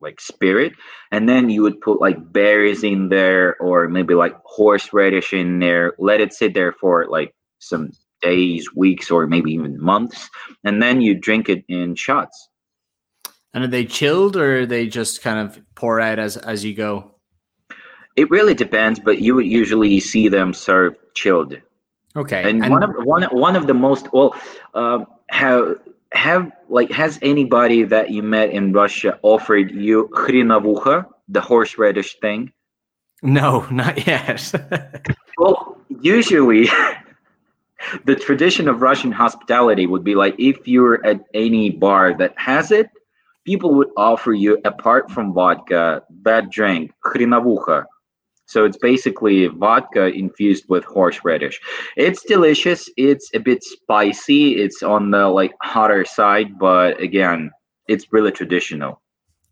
[0.00, 0.72] like spirit
[1.12, 5.94] and then you would put like berries in there or maybe like horseradish in there
[5.98, 10.30] let it sit there for like some days weeks or maybe even months
[10.64, 12.48] and then you drink it in shots.
[13.54, 17.16] And are they chilled or they just kind of pour out as as you go?
[18.16, 21.56] It really depends but you would usually see them served chilled.
[22.16, 24.34] Okay and, and one of one, one of the most well
[24.74, 25.78] uh, have
[26.12, 32.52] have like has anybody that you met in Russia offered you khrinavukha, the horseradish thing?
[33.22, 34.52] No, not yet.
[35.38, 36.68] well, usually
[38.04, 42.70] the tradition of Russian hospitality would be like if you're at any bar that has
[42.70, 42.90] it,
[43.46, 47.86] people would offer you apart from vodka, that drink, khrinavukha,
[48.52, 51.60] so it's basically vodka infused with horseradish.
[51.96, 52.88] It's delicious.
[52.96, 54.56] It's a bit spicy.
[54.56, 57.50] It's on the like hotter side, but again,
[57.88, 59.00] it's really traditional.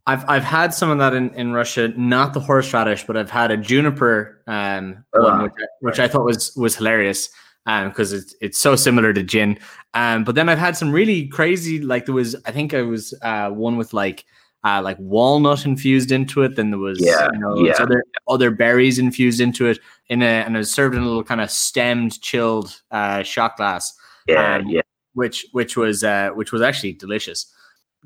[0.07, 3.51] I've I've had some of that in, in Russia, not the horseradish, but I've had
[3.51, 7.31] a juniper um, uh, one, which, I, which I thought was was hilarious
[7.65, 9.59] because um, it's it's so similar to gin.
[9.95, 13.15] Um, but then I've had some really crazy, like there was I think it was
[13.23, 14.25] uh, one with like
[14.65, 16.57] uh, like walnut infused into it.
[16.57, 17.75] Then there was yeah, you know, yeah.
[17.79, 21.25] other other berries infused into it in a and it was served in a little
[21.25, 23.95] kind of stemmed, chilled uh, shot glass.
[24.27, 24.83] Yeah, um, yeah.
[25.15, 27.53] Which which was uh, which was actually delicious.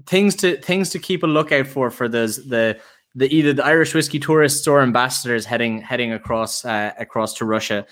[0.07, 2.79] Things to things to keep a lookout for for those the
[3.15, 7.87] the either the Irish whiskey tourists or ambassadors heading heading across uh, across to Russia.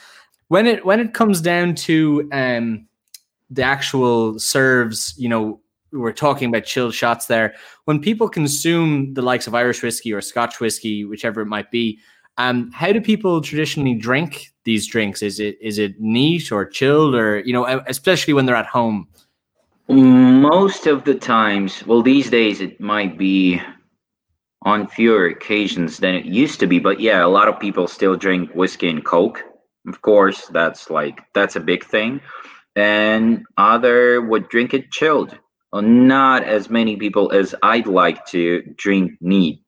[0.48, 2.86] When it when it comes down to um,
[3.50, 5.60] the actual serves, you know,
[5.92, 7.54] we're talking about chilled shots there.
[7.84, 11.98] When people consume the likes of Irish whiskey or Scotch whiskey, whichever it might be,
[12.38, 15.22] um, how do people traditionally drink these drinks?
[15.22, 19.06] Is it is it neat or chilled, or you know, especially when they're at home?
[19.88, 23.60] Most of the times, well, these days it might be
[24.62, 28.16] on fewer occasions than it used to be, but yeah, a lot of people still
[28.16, 29.42] drink whiskey and coke.
[29.86, 32.20] Of course, that's like that's a big thing,
[32.76, 35.36] and other would drink it chilled
[35.80, 39.62] not as many people as I'd like to drink neat.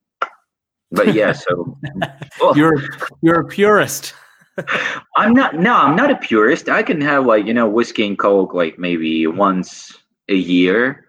[0.91, 1.79] But yeah, so
[2.55, 2.83] you're
[3.23, 4.15] you're a purist.
[5.17, 5.57] I'm not.
[5.57, 6.69] No, I'm not a purist.
[6.69, 9.97] I can have like you know whiskey and coke like maybe once
[10.29, 11.07] a year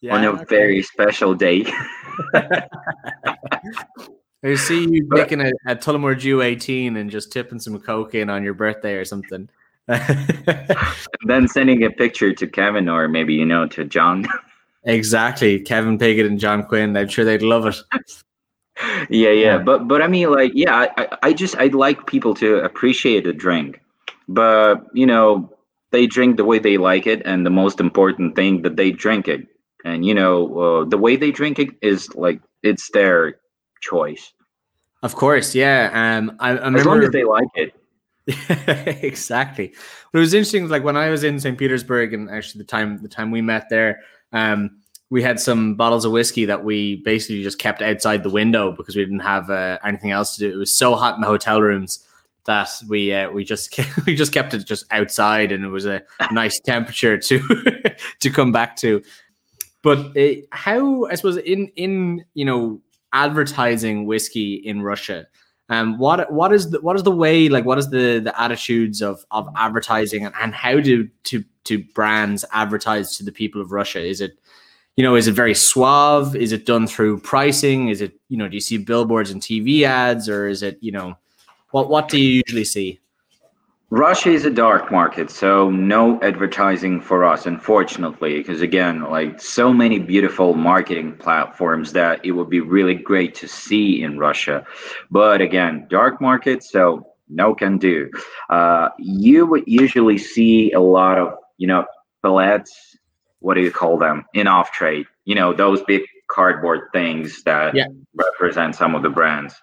[0.00, 0.44] yeah, on a okay.
[0.48, 1.64] very special day.
[4.44, 8.28] I see you making a, a Tullamore Dew 18 and just tipping some coke in
[8.28, 9.48] on your birthday or something.
[11.26, 14.26] then sending a picture to Kevin or maybe you know to John.
[14.84, 16.96] exactly, Kevin Piggott and John Quinn.
[16.96, 17.76] I'm sure they'd love it.
[19.10, 22.58] yeah, yeah, but but I mean, like, yeah, I, I just I'd like people to
[22.58, 23.80] appreciate a drink.
[24.28, 25.50] but you know
[25.90, 29.28] they drink the way they like it, and the most important thing that they drink
[29.28, 29.46] it,
[29.84, 33.36] and you know uh, the way they drink it is like it's their
[33.80, 34.32] choice.
[35.02, 35.90] Of course, yeah.
[35.92, 37.74] Um, I, I remember As long as they like it.
[38.26, 39.74] exactly.
[40.12, 40.68] But it was interesting.
[40.68, 41.58] Like when I was in St.
[41.58, 44.00] Petersburg, and actually the time the time we met there,
[44.32, 44.78] um,
[45.10, 48.96] we had some bottles of whiskey that we basically just kept outside the window because
[48.96, 50.54] we didn't have uh, anything else to do.
[50.54, 52.04] It was so hot in the hotel rooms
[52.46, 56.02] that we uh, we just we just kept it just outside, and it was a
[56.32, 57.40] nice temperature to
[58.20, 59.02] to come back to.
[59.82, 62.80] But uh, how I suppose in in you know
[63.12, 65.26] advertising whiskey in Russia,
[65.68, 69.00] um, what what is the what is the way like what is the the attitudes
[69.00, 73.72] of of advertising and, and how do to to brands advertise to the people of
[73.72, 74.04] Russia?
[74.04, 74.38] Is it
[74.96, 76.36] you know, is it very suave?
[76.36, 77.88] Is it done through pricing?
[77.88, 80.92] Is it, you know, do you see billboards and TV ads or is it, you
[80.92, 81.16] know,
[81.72, 83.00] what what do you usually see?
[83.96, 89.72] Russia is a dark market, so no advertising for us, unfortunately, because again, like so
[89.72, 94.66] many beautiful marketing platforms that it would be really great to see in Russia.
[95.12, 98.10] But again, dark market, so no can do.
[98.50, 101.84] Uh, you would usually see a lot of, you know,
[102.20, 102.96] palettes,
[103.38, 107.76] what do you call them, in off trade, you know, those big cardboard things that
[107.76, 107.86] Yeah.
[108.12, 109.54] represent some of the brands.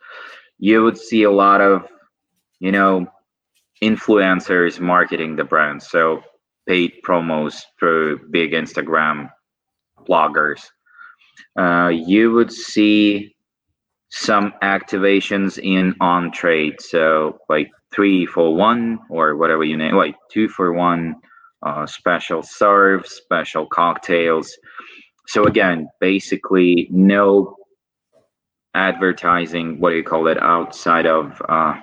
[0.58, 1.86] You would see a lot of,
[2.62, 3.12] you know,
[3.82, 5.82] influencers marketing the brand.
[5.82, 6.22] So
[6.68, 9.30] paid promos through big Instagram
[10.08, 10.62] bloggers.
[11.58, 13.36] Uh, you would see
[14.10, 16.82] some activations in on trade.
[16.82, 21.16] So like three for one or whatever you name, like two for one,
[21.64, 24.56] uh, special serves, special cocktails.
[25.28, 27.56] So again, basically no
[28.74, 29.80] advertising.
[29.80, 30.42] What do you call it?
[30.42, 31.76] Outside of uh,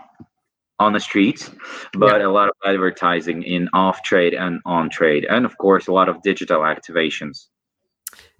[0.79, 1.51] on the streets,
[1.95, 5.93] but a lot of advertising in off trade and on trade, and of course a
[5.93, 7.47] lot of digital activations.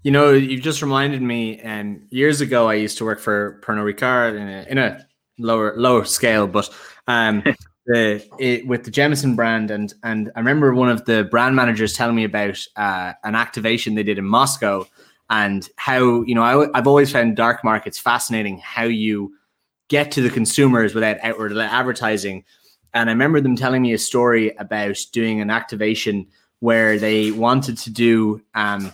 [0.03, 3.93] You know, you just reminded me, and years ago I used to work for Pernod
[3.93, 5.07] Ricard in a, in a
[5.39, 6.71] lower lower scale, but
[7.09, 7.43] um,
[7.87, 11.95] the it, with the Jameson brand, and and I remember one of the brand managers
[11.95, 14.87] telling me about uh, an activation they did in Moscow,
[15.29, 18.59] and how you know I, I've always found dark markets fascinating.
[18.59, 19.35] How you
[19.89, 22.45] get to the consumers without outward advertising,
[22.95, 26.27] and I remember them telling me a story about doing an activation
[26.61, 28.43] where they wanted to do.
[28.55, 28.93] Um,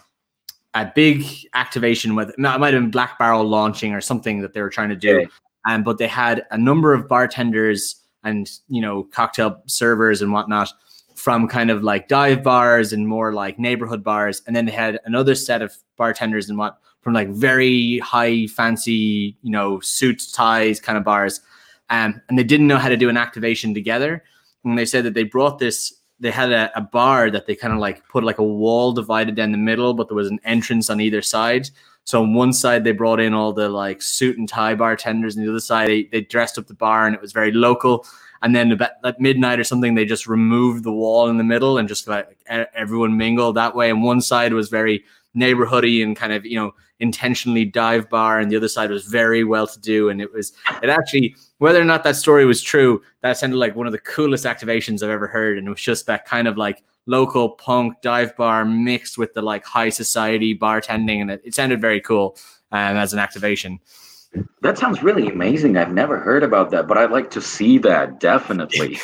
[0.74, 4.60] a big activation with it might have been Black Barrel launching or something that they
[4.60, 5.20] were trying to do.
[5.20, 5.26] Yeah.
[5.66, 10.72] Um, but they had a number of bartenders and you know cocktail servers and whatnot
[11.14, 15.00] from kind of like dive bars and more like neighborhood bars, and then they had
[15.04, 20.80] another set of bartenders and what from like very high fancy you know suits ties
[20.80, 21.40] kind of bars,
[21.90, 24.24] um, and they didn't know how to do an activation together.
[24.64, 27.72] And they said that they brought this they had a, a bar that they kind
[27.72, 30.88] of like put like a wall divided down the middle, but there was an entrance
[30.88, 31.68] on either side.
[32.04, 35.44] So on one side they brought in all the like suit and tie bartenders, and
[35.44, 38.06] the other side they, they dressed up the bar, and it was very local.
[38.44, 41.78] And then about at midnight or something, they just removed the wall in the middle
[41.78, 43.88] and just like everyone mingled that way.
[43.88, 45.02] And one side was very
[45.34, 49.44] neighborhoody and kind of you know intentionally dive bar, and the other side was very
[49.44, 50.10] well to do.
[50.10, 50.52] And it was
[50.82, 53.98] it actually whether or not that story was true, that sounded like one of the
[53.98, 55.56] coolest activations I've ever heard.
[55.56, 59.40] And it was just that kind of like local punk dive bar mixed with the
[59.40, 62.36] like high society bartending, and it, it sounded very cool
[62.72, 63.80] um, as an activation.
[64.62, 65.76] That sounds really amazing.
[65.76, 68.98] I've never heard about that, but I'd like to see that definitely.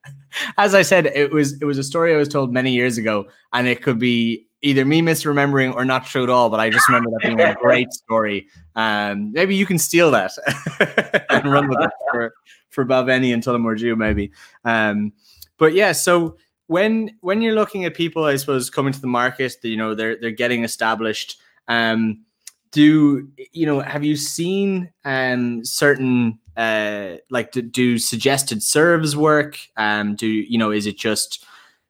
[0.56, 3.26] As I said, it was it was a story I was told many years ago,
[3.52, 6.48] and it could be either me misremembering or not true at all.
[6.48, 8.48] But I just remember that being a great story.
[8.74, 10.32] Um, maybe you can steal that
[11.30, 12.34] and run with it for
[12.70, 14.32] for Balvenie and Tullamore maybe.
[14.64, 15.12] Um,
[15.58, 19.56] but yeah, so when when you're looking at people, I suppose coming to the market,
[19.62, 21.38] you know they're they're getting established.
[21.68, 22.24] Um,
[22.72, 23.80] do you know?
[23.80, 29.58] Have you seen um, certain uh, like do, do suggested serves work?
[29.76, 30.70] Um, do you know?
[30.70, 31.44] Is it just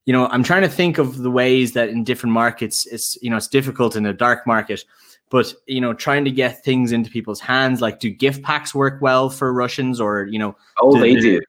[0.04, 0.26] you know?
[0.26, 3.48] I'm trying to think of the ways that in different markets, it's you know it's
[3.48, 4.84] difficult in a dark market.
[5.30, 9.00] But you know, trying to get things into people's hands, like do gift packs work
[9.00, 11.40] well for Russians, or you know, Oh, Do they do.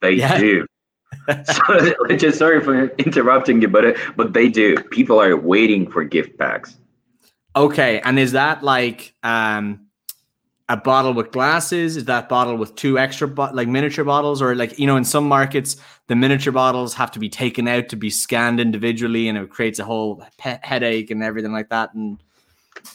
[0.00, 0.38] They Yeah.
[0.38, 0.66] do.
[1.44, 4.76] so, just sorry for interrupting you, but uh, but they do.
[4.90, 6.78] People are waiting for gift packs.
[7.56, 9.86] Okay, and is that like um
[10.68, 11.96] a bottle with glasses?
[11.96, 15.04] Is that bottle with two extra bo- like miniature bottles, or like you know, in
[15.04, 15.76] some markets
[16.08, 19.78] the miniature bottles have to be taken out to be scanned individually, and it creates
[19.78, 21.94] a whole he- headache and everything like that.
[21.94, 22.22] And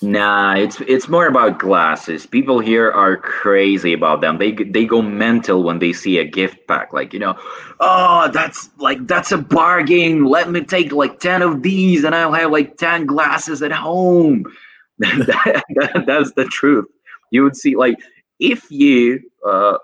[0.01, 2.25] Nah, it's it's more about glasses.
[2.25, 4.37] People here are crazy about them.
[4.37, 6.91] They they go mental when they see a gift pack.
[6.91, 7.35] Like you know,
[7.79, 10.25] oh that's like that's a bargain.
[10.25, 14.45] Let me take like ten of these, and I'll have like ten glasses at home.
[14.99, 16.85] that, that, that's the truth.
[17.31, 17.97] You would see like
[18.39, 19.77] if you uh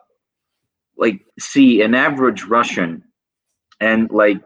[0.97, 3.03] like see an average Russian
[3.79, 4.41] and like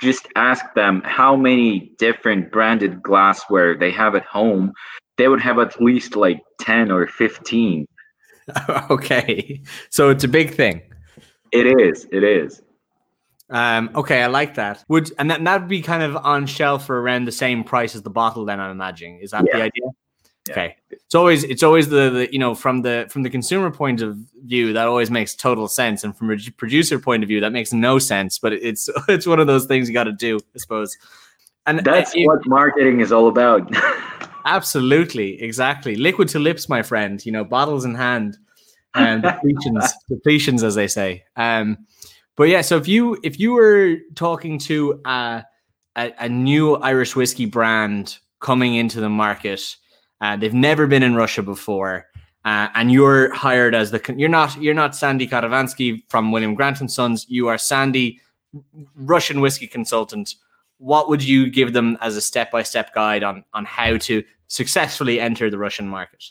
[0.00, 4.72] just ask them how many different branded glassware they have at home,
[5.18, 7.86] they would have at least like 10 or 15.
[8.90, 9.60] okay.
[9.90, 10.82] So it's a big thing.
[11.52, 12.06] It is.
[12.10, 12.62] It is.
[13.50, 14.82] Um, okay, I like that.
[14.88, 18.02] Would and that that'd be kind of on shelf for around the same price as
[18.02, 18.46] the bottle.
[18.46, 19.58] Then I'm imagining is that Yeah.
[19.58, 19.84] the idea?
[20.48, 20.52] Yeah.
[20.52, 24.02] Okay, it's always it's always the, the you know from the from the consumer point
[24.02, 27.52] of view that always makes total sense, and from a producer point of view that
[27.52, 28.38] makes no sense.
[28.38, 30.96] But it's it's one of those things you got to do, I suppose.
[31.66, 33.70] And uh, That's what marketing is all about.
[34.44, 35.94] Absolutely, exactly.
[35.94, 37.24] Liquid to lips, my friend.
[37.24, 38.36] You know, bottles in hand,
[38.94, 41.24] and depletions, depletions, as they say.
[41.36, 41.86] Um,
[42.36, 45.44] but yeah, so if you if you were talking to a,
[45.96, 49.76] a, a new Irish whiskey brand coming into the market,
[50.22, 52.06] uh, they've never been in Russia before,
[52.46, 56.80] uh, and you're hired as the you're not you're not Sandy Karavanskii from William Grant
[56.80, 57.26] and Sons.
[57.28, 58.18] You are Sandy,
[58.96, 60.34] Russian whiskey consultant
[60.82, 65.48] what would you give them as a step-by-step guide on on how to successfully enter
[65.48, 66.24] the Russian market?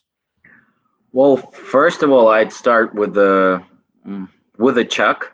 [1.13, 3.61] well, first of all, I'd start with the
[4.07, 5.31] mm, with a chuck.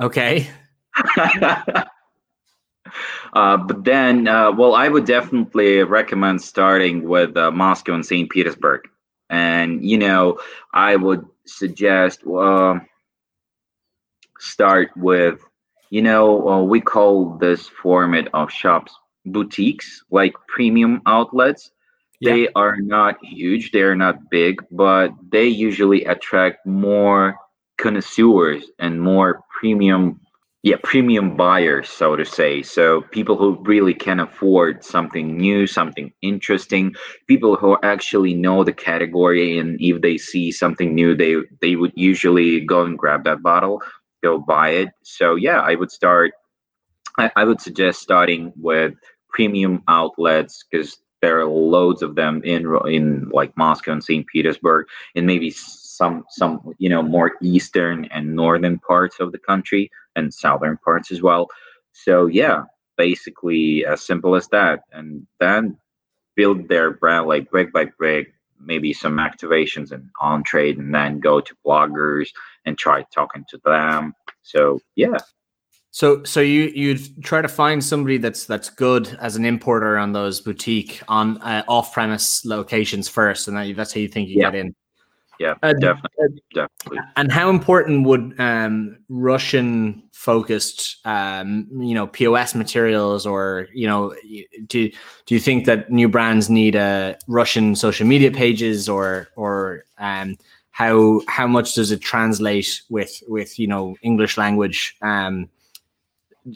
[0.00, 0.48] Okay.
[3.34, 8.30] uh, but then, uh, well, I would definitely recommend starting with uh, Moscow and St.
[8.30, 8.82] Petersburg.
[9.28, 10.38] And, you know,
[10.72, 12.78] I would suggest uh,
[14.38, 15.40] start with,
[15.90, 18.94] you know, uh, we call this format of shops
[19.26, 21.70] boutiques, like premium outlets.
[22.22, 27.36] They are not huge, they're not big, but they usually attract more
[27.76, 30.20] connoisseurs and more premium
[30.64, 32.62] yeah premium buyers so to say.
[32.62, 36.94] So people who really can afford something new something interesting.
[37.28, 41.92] People who actually know the category and if they see something new they they would
[41.94, 43.82] usually go and grab that bottle
[44.22, 44.88] go buy it.
[45.02, 46.32] So yeah i would start
[47.18, 48.94] i, I would suggest starting with
[49.28, 54.86] premium outlets because there are loads of them in in like moscow and st petersburg
[55.16, 55.50] and maybe
[55.96, 61.10] some some you know more eastern and northern parts of the country and southern parts
[61.12, 61.48] as well
[61.92, 62.62] so yeah
[62.96, 65.76] basically as simple as that and then
[66.36, 71.20] build their brand like brick by brick maybe some activations and on trade and then
[71.20, 72.28] go to bloggers
[72.64, 75.18] and try talking to them so yeah
[75.90, 80.12] So so you you'd try to find somebody that's that's good as an importer on
[80.12, 84.50] those boutique on uh, off-premise locations first, and that, that's how you think you Yeah.
[84.50, 84.74] get in.
[85.38, 92.54] Yeah Uh, definitely definitely And how important would um, Russian focused, um, you know, POS
[92.54, 94.14] materials, or you know,
[94.66, 94.90] do
[95.26, 100.36] do you think that new brands need uh, Russian social media pages, or or um,
[100.70, 105.48] how how much does it translate with with you know English language um,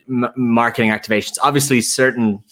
[0.09, 1.37] m- marketing activations?
[1.43, 2.43] Obviously, certain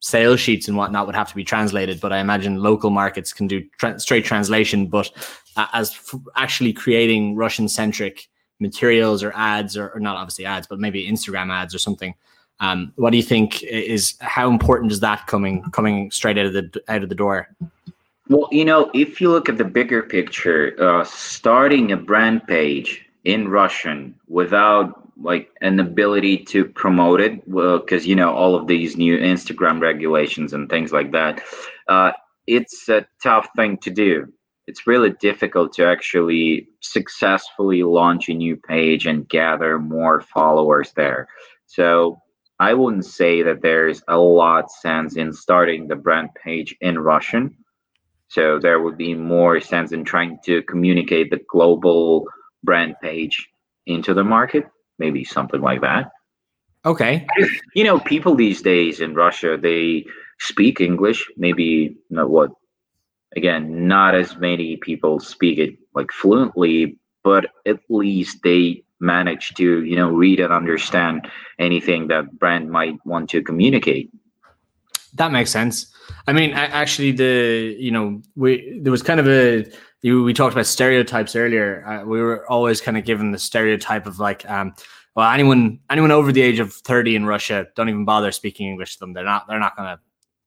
[0.00, 3.46] sales sheets and whatnot would have to be translated, but I imagine local markets can
[3.46, 4.86] do tra- straight translation.
[4.88, 5.10] But
[5.56, 8.28] uh, as f- actually creating Russian centric
[8.60, 12.14] materials or ads, or, or not obviously ads, but maybe Instagram ads or something.
[12.60, 16.52] Um, what do you think is how important is that coming coming straight out of
[16.52, 17.48] the out of the door?
[18.28, 23.04] Well, you know, if you look at the bigger picture, uh, starting a brand page
[23.24, 28.96] in Russian without like an ability to promote it, because you know all of these
[28.96, 31.42] new Instagram regulations and things like that,
[31.88, 32.12] uh,
[32.46, 34.32] it's a tough thing to do.
[34.66, 41.28] It's really difficult to actually successfully launch a new page and gather more followers there.
[41.66, 42.20] So
[42.60, 47.56] I wouldn't say that there's a lot sense in starting the brand page in Russian.
[48.28, 52.26] So there would be more sense in trying to communicate the global
[52.62, 53.48] brand page
[53.86, 54.64] into the market,
[54.98, 56.12] maybe something like that.
[56.84, 57.26] Okay,
[57.74, 60.04] You know, people these days in Russia they
[60.38, 62.50] speak English, maybe not what
[63.36, 69.84] again, not as many people speak it like fluently, but at least they manage to,
[69.84, 71.28] you know, read and understand
[71.58, 74.10] anything that brand might want to communicate.
[75.14, 75.92] that makes sense.
[76.26, 79.66] I mean, actually, the you know we there was kind of a
[80.02, 81.84] you, we talked about stereotypes earlier.
[81.86, 84.74] Uh, we were always kind of given the stereotype of like, um,
[85.14, 88.94] well, anyone anyone over the age of thirty in Russia don't even bother speaking English
[88.94, 89.12] to them.
[89.12, 90.00] They're not they're not going to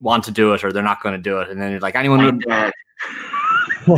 [0.05, 1.95] want to do it or they're not going to do it, and then you're like
[1.95, 2.45] anyone would.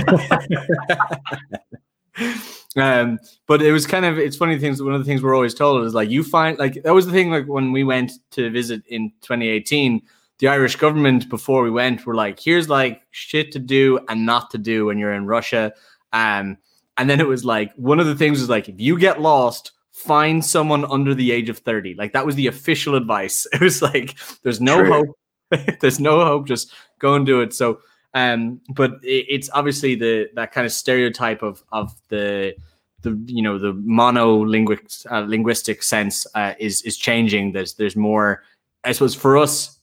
[2.76, 4.82] um, but it was kind of it's funny things.
[4.82, 7.12] One of the things we're always told is like you find like that was the
[7.12, 10.02] thing like when we went to visit in 2018
[10.40, 14.52] the Irish government before we went were like, here's like shit to do and not
[14.52, 15.74] to do when you're in Russia.
[16.14, 16.58] Um,
[16.98, 19.72] and then it was like one of the things was like if you get lost,
[19.92, 21.96] find someone under the age of 30.
[21.96, 23.48] Like that was the official advice.
[23.54, 24.92] It was like there's no True.
[24.92, 25.18] hope.
[25.80, 26.48] there's no hope.
[26.48, 27.54] Just go and do it.
[27.54, 27.80] So
[28.14, 32.56] um, but it, it's obviously the that kind of stereotype of of the
[33.02, 37.52] the you know the mono uh, linguistic sense uh, is is changing.
[37.52, 38.44] There's there's more.
[38.84, 39.80] I suppose for us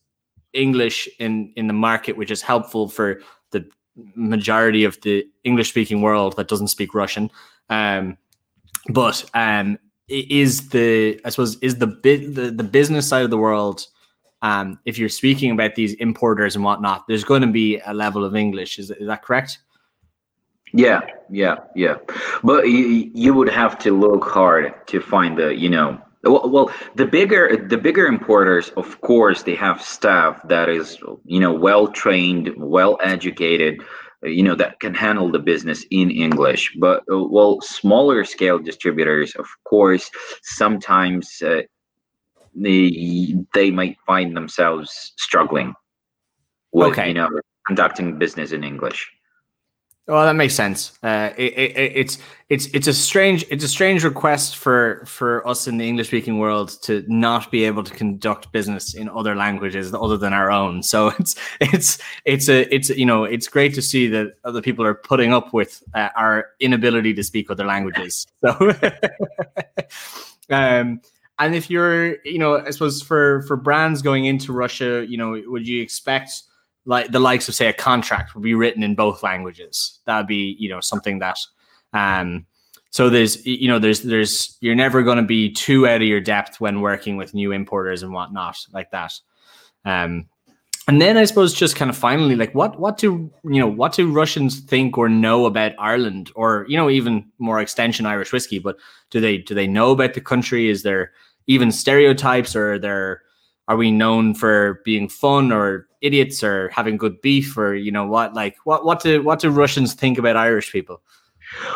[0.53, 3.65] English in in the market, which is helpful for the
[4.17, 7.31] majority of the English speaking world that doesn't speak Russian.
[7.71, 8.19] Um,
[8.89, 13.39] but um, is the I suppose is the bit the, the business side of the
[13.39, 13.87] world.
[14.45, 18.27] Um, if you're speaking about these importers and whatnot, there's going to be a level
[18.27, 18.79] of English.
[18.79, 19.59] Is, is that correct?
[20.75, 21.97] Yeah, yeah, yeah.
[22.43, 26.71] But you, you would have to look hard to find the, you know, well, well,
[26.95, 31.89] the bigger the bigger importers, of course, they have staff that is you know well
[31.89, 33.83] trained, well educated,
[34.23, 36.75] you know that can handle the business in English.
[36.79, 40.11] But uh, well, smaller scale distributors, of course,
[40.43, 41.63] sometimes uh,
[42.55, 45.75] they they might find themselves struggling
[46.73, 47.09] with okay.
[47.09, 47.29] you know
[47.67, 49.11] conducting business in English.
[50.07, 50.99] Well, that makes sense.
[51.03, 52.19] Uh, it, it, it's
[52.51, 56.39] it's it's a strange it's a strange request for for us in the English speaking
[56.39, 60.83] world to not be able to conduct business in other languages other than our own.
[60.83, 64.85] So it's it's it's a it's you know it's great to see that other people
[64.85, 68.27] are putting up with uh, our inability to speak other languages.
[68.45, 68.75] So,
[70.51, 71.01] um,
[71.39, 75.41] and if you're you know I suppose for for brands going into Russia, you know,
[75.47, 76.43] would you expect
[76.87, 80.01] like the likes of say a contract would be written in both languages.
[80.07, 81.39] That would be you know something that
[81.93, 82.47] um
[82.91, 86.21] so there's you know there's there's you're never going to be too out of your
[86.21, 89.13] depth when working with new importers and whatnot like that.
[89.85, 90.29] Um,
[90.87, 93.95] and then I suppose just kind of finally like what what do you know what
[93.95, 98.59] do Russians think or know about Ireland or you know even more extension Irish whiskey?
[98.59, 98.77] But
[99.11, 100.69] do they do they know about the country?
[100.69, 101.13] Is there
[101.47, 103.23] even stereotypes or are there
[103.67, 108.07] are we known for being fun or idiots or having good beef or you know
[108.07, 111.01] what like what what do what do Russians think about Irish people?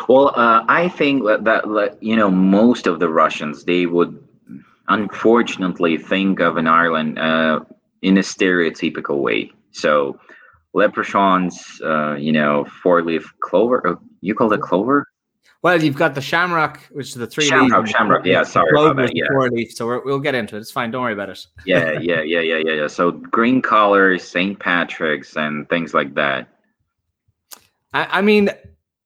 [0.07, 4.23] Well, uh, I think that, that you know most of the Russians they would
[4.87, 7.61] unfortunately think of an Ireland uh,
[8.01, 9.51] in a stereotypical way.
[9.71, 10.19] So
[10.73, 13.87] leprechauns, uh, you know, four leaf clover.
[13.87, 15.05] Uh, you call it clover?
[15.61, 17.83] Well, you've got the shamrock, which is the three shamrock.
[17.85, 18.43] Leaf, shamrock, yeah.
[18.43, 19.15] Sorry about that.
[19.15, 19.25] Yeah.
[19.29, 20.59] Four leaf, so we will get into it.
[20.59, 20.89] It's fine.
[20.91, 21.45] Don't worry about it.
[21.65, 22.87] yeah, yeah, yeah, yeah, yeah, yeah.
[22.87, 24.57] So green colors, St.
[24.57, 26.47] Patrick's, and things like that.
[27.93, 28.51] I, I mean,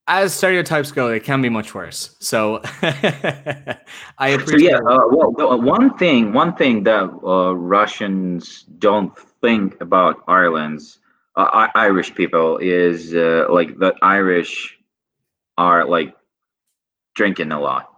[0.07, 2.15] as stereotypes go, it can be much worse.
[2.19, 4.49] So I appreciate.
[4.49, 10.99] So yeah, uh, well, one thing, one thing that uh, Russians don't think about Ireland's
[11.35, 14.77] uh, Irish people is uh, like the Irish
[15.57, 16.15] are like
[17.15, 17.89] drinking a lot.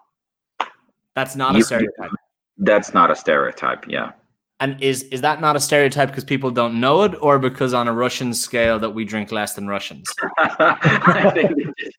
[1.15, 2.11] That's not you, a stereotype.
[2.57, 3.85] That's not a stereotype.
[3.87, 4.11] Yeah.
[4.59, 7.89] And is is that not a stereotype because people don't know it, or because on
[7.89, 10.07] a Russian scale that we drink less than Russians?
[10.37, 11.51] I think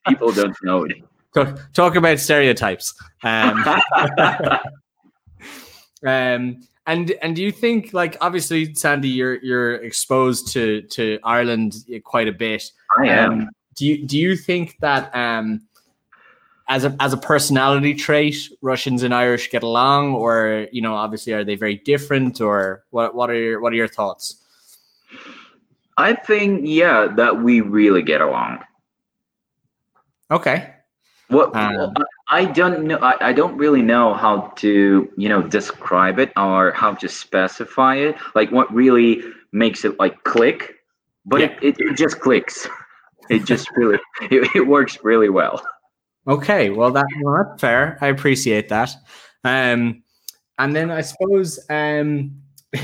[0.09, 0.97] people don't know it.
[1.35, 2.95] Talk, talk about stereotypes.
[3.23, 3.63] Um,
[6.07, 11.75] um, and and do you think like obviously Sandy, you're you're exposed to to Ireland
[12.05, 12.63] quite a bit.
[12.99, 13.33] I am.
[13.33, 15.61] Um, do you do you think that um
[16.69, 21.33] as a as a personality trait, Russians and Irish get along, or you know, obviously,
[21.33, 23.14] are they very different, or what?
[23.14, 24.37] What are your what are your thoughts?
[25.97, 28.64] I think yeah, that we really get along.
[30.31, 30.73] Okay.
[31.29, 31.95] What um,
[32.29, 36.73] I don't know, I, I don't really know how to you know describe it or
[36.73, 38.17] how to specify it.
[38.35, 40.77] Like what really makes it like click,
[41.25, 41.47] but yeah.
[41.62, 42.69] it, it, it just clicks.
[43.29, 43.99] It just really
[44.31, 45.64] it, it works really well.
[46.29, 47.99] Okay, well that that's fair.
[48.01, 48.95] I appreciate that.
[49.45, 50.03] Um,
[50.59, 52.43] and then I suppose um,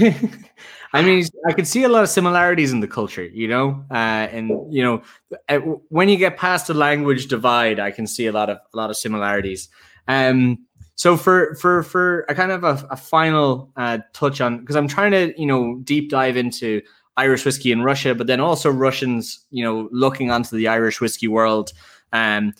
[0.93, 4.29] I mean I can see a lot of similarities in the culture, you know, uh,
[4.31, 5.03] and you know
[5.49, 8.77] uh, when you get past the language divide, I can see a lot of a
[8.77, 9.69] lot of similarities.
[10.07, 14.77] Um, so for for for a kind of a, a final uh, touch on because
[14.77, 16.83] I'm trying to you know deep dive into
[17.17, 21.29] Irish whiskey in Russia, but then also Russians, you know, looking onto the Irish whiskey
[21.29, 21.73] world.
[22.13, 22.55] Um,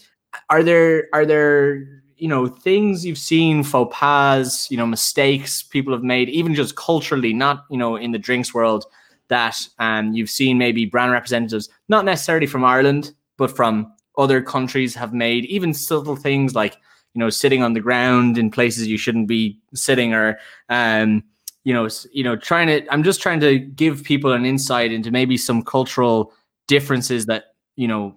[0.51, 5.93] are there are there you know things you've seen faux pas you know mistakes people
[5.93, 8.87] have made even just culturally not you know in the drinks world
[9.33, 14.95] that um, you've seen maybe brand representatives, not necessarily from Ireland, but from other countries,
[14.95, 16.75] have made even subtle things like
[17.15, 21.25] you know sitting on the ground in places you shouldn't be sitting, or um,
[21.65, 22.93] you know, you know, trying to.
[22.93, 26.33] I'm just trying to give people an insight into maybe some cultural
[26.69, 28.15] differences that you know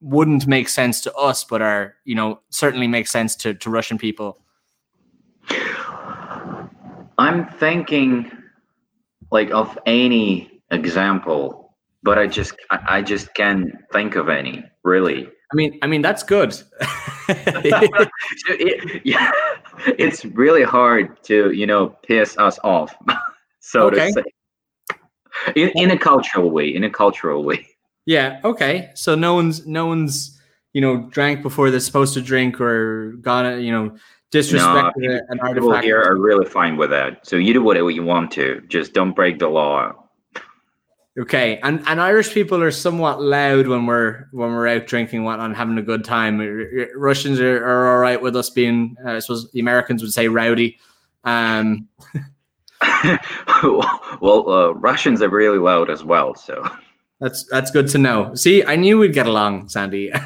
[0.00, 3.98] wouldn't make sense to us, but are you know certainly make sense to to Russian
[3.98, 4.38] people.
[7.18, 8.30] I'm thinking
[9.30, 15.28] like of any example, but I just I, just can't think of any really.
[15.52, 16.54] I mean, I mean that's good.
[17.28, 19.32] it, yeah,
[19.86, 22.94] it's really hard to you know piss us off,
[23.60, 24.12] so okay.
[24.12, 24.22] to say,
[25.56, 26.74] in, in a cultural way.
[26.74, 27.66] In a cultural way.
[28.08, 28.40] Yeah.
[28.42, 28.90] Okay.
[28.94, 30.40] So no one's no one's
[30.72, 33.98] you know drank before they're supposed to drink or got you know
[34.30, 35.54] disrespect no, an artifact.
[35.56, 37.26] People here are really fine with that.
[37.26, 38.62] So you do whatever you want to.
[38.68, 39.92] Just don't break the law.
[41.20, 45.54] Okay, and and Irish people are somewhat loud when we're when we're out drinking, whatnot,
[45.54, 46.40] having a good time.
[46.96, 50.28] Russians are, are all right with us being, uh, I suppose the Americans would say
[50.28, 50.78] rowdy.
[51.24, 51.88] Um.
[54.22, 56.64] well, uh, Russians are really loud as well, so
[57.20, 58.34] that's that's good to know.
[58.34, 60.12] See, I knew we'd get along, Sandy.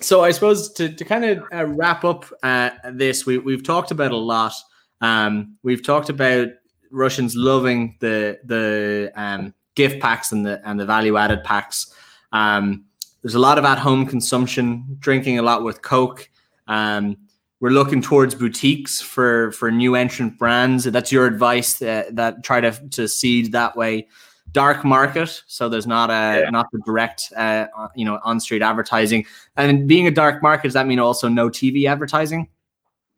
[0.00, 3.92] so I suppose to, to kind of uh, wrap up uh, this, we, we've talked
[3.92, 4.52] about a lot.
[5.00, 6.48] Um, we've talked about
[6.90, 11.94] Russians loving the the um, gift packs and the and the value added packs.
[12.32, 12.86] Um,
[13.22, 16.28] there's a lot of at home consumption, drinking a lot with Coke.
[16.66, 17.16] Um,
[17.60, 20.84] we're looking towards boutiques for for new entrant brands.
[20.84, 24.08] That's your advice that, that try to to seed that way.
[24.50, 26.50] Dark market, so there's not a yeah.
[26.50, 29.26] not the direct uh, you know on street advertising.
[29.56, 32.48] And being a dark market, does that mean also no TV advertising?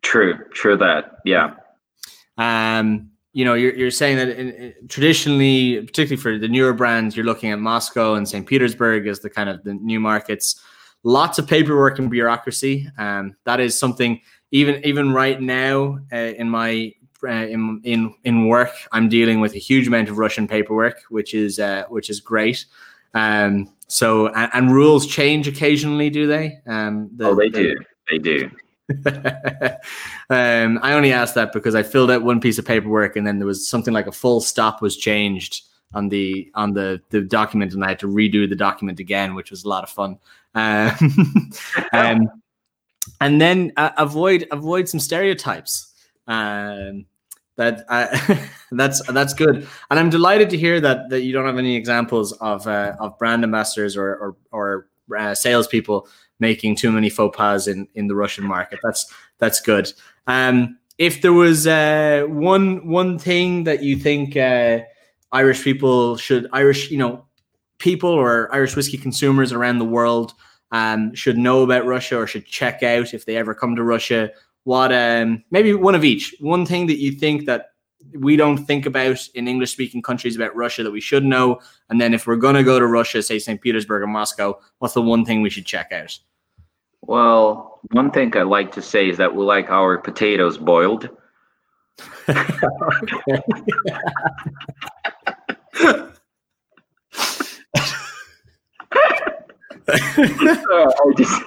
[0.03, 1.55] True, true that yeah.
[2.37, 7.15] Um, you know, you're, you're saying that in, in, traditionally, particularly for the newer brands,
[7.15, 8.45] you're looking at Moscow and St.
[8.45, 10.61] Petersburg as the kind of the new markets.
[11.03, 12.89] Lots of paperwork and bureaucracy.
[12.99, 14.21] Um, that is something
[14.51, 16.93] even even right now uh, in my
[17.25, 21.35] uh, in in in work, I'm dealing with a huge amount of Russian paperwork, which
[21.35, 22.65] is uh, which is great.
[23.15, 26.61] Um, so and, and, rules change occasionally, do they?
[26.67, 27.77] Um, the, oh, they the, do.
[28.09, 28.51] They do.
[30.31, 33.39] um, I only asked that because I filled out one piece of paperwork and then
[33.39, 37.75] there was something like a full stop was changed on the on the the document
[37.75, 40.19] and I had to redo the document again, which was a lot of fun.
[40.55, 41.51] Um,
[41.93, 42.29] um,
[43.21, 45.93] and then uh, avoid avoid some stereotypes.
[46.27, 47.07] Um,
[47.57, 48.37] that uh,
[48.73, 52.33] that's that's good, and I'm delighted to hear that that you don't have any examples
[52.33, 57.69] of uh, of brand ambassadors or or, or uh, salespeople making too many faux pas
[57.69, 58.81] in in the Russian market.
[58.83, 59.93] That's that's good.
[60.27, 64.81] Um, if there was uh, one one thing that you think uh,
[65.33, 67.27] Irish people should Irish you know
[67.81, 70.35] people or Irish whiskey consumers around the world
[70.71, 74.31] um, should know about Russia or should check out if they ever come to Russia,
[74.65, 76.35] what um, maybe one of each.
[76.39, 77.73] One thing that you think that
[78.13, 82.01] we don't think about in English speaking countries about Russia that we should know, and
[82.01, 83.61] then if we're going to go to Russia, say St.
[83.61, 86.17] Petersburg or Moscow, what's the one thing we should check out?
[87.03, 91.09] Well, one thing I like to say is that we like our potatoes boiled.
[99.95, 101.43] I just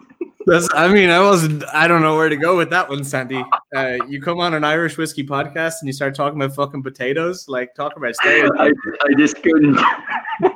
[0.74, 1.64] I mean, I wasn't.
[1.74, 3.44] I don't know where to go with that one, Sandy.
[3.76, 7.48] Uh, you come on an Irish whiskey podcast and you start talking about fucking potatoes.
[7.48, 8.78] Like, talk about stereotypes.
[8.86, 9.80] I, I just couldn't.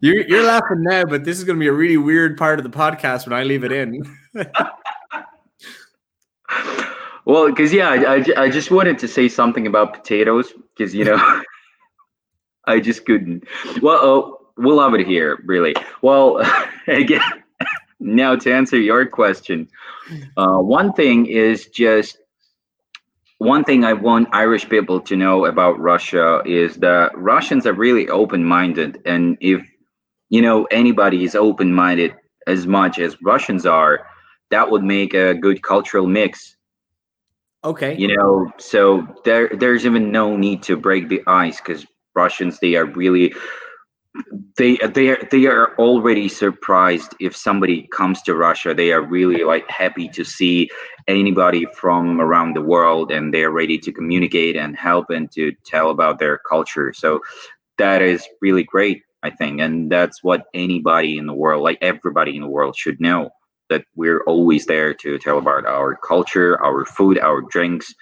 [0.00, 2.64] you're you're laughing now, but this is going to be a really weird part of
[2.64, 4.02] the podcast when I leave it in.
[7.24, 11.06] well, because yeah, I, I, I just wanted to say something about potatoes because you
[11.06, 11.42] know
[12.66, 13.44] I just couldn't.
[13.80, 15.74] Well, oh, we'll have it here, really.
[16.02, 16.42] Well,
[16.86, 17.44] again
[18.04, 19.68] now to answer your question,
[20.36, 22.18] uh, one thing is just
[23.38, 28.08] one thing I want Irish people to know about Russia is that Russians are really
[28.08, 29.62] open-minded, and if
[30.28, 32.14] you know anybody is open-minded
[32.46, 34.06] as much as Russians are,
[34.50, 36.56] that would make a good cultural mix.
[37.64, 37.96] Okay.
[37.96, 42.76] You know, so there there's even no need to break the ice because Russians they
[42.76, 43.34] are really
[44.56, 48.72] they they are they are already surprised if somebody comes to Russia.
[48.72, 50.70] They are really like happy to see
[51.08, 55.52] anybody from around the world, and they are ready to communicate and help and to
[55.64, 56.92] tell about their culture.
[56.92, 57.20] So
[57.78, 62.36] that is really great, I think, and that's what anybody in the world, like everybody
[62.36, 63.30] in the world, should know
[63.68, 67.92] that we're always there to tell about our culture, our food, our drinks,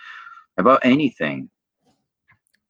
[0.58, 1.48] about anything.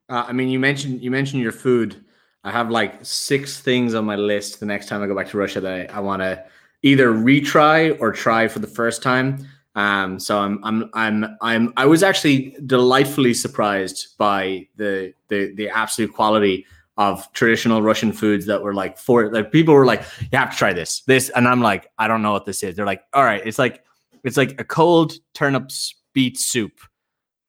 [0.09, 2.05] Uh, I mean, you mentioned you mentioned your food.
[2.45, 5.39] I have like six things on my list the next time I go back to
[5.39, 6.45] Russia that I, I want to
[6.83, 9.47] either retry or try for the first time.
[9.75, 15.71] Um, so I'm I'm I'm I'm I was actually delightfully surprised by the the the
[15.71, 16.67] absolute quality
[16.99, 20.57] of traditional Russian foods that were like for like people were like, you have to
[20.57, 22.77] try this, this, and I'm like, I don't know what this is.
[22.77, 23.83] They're like, all right, it's like
[24.25, 26.81] it's like a cold turnips beet soup,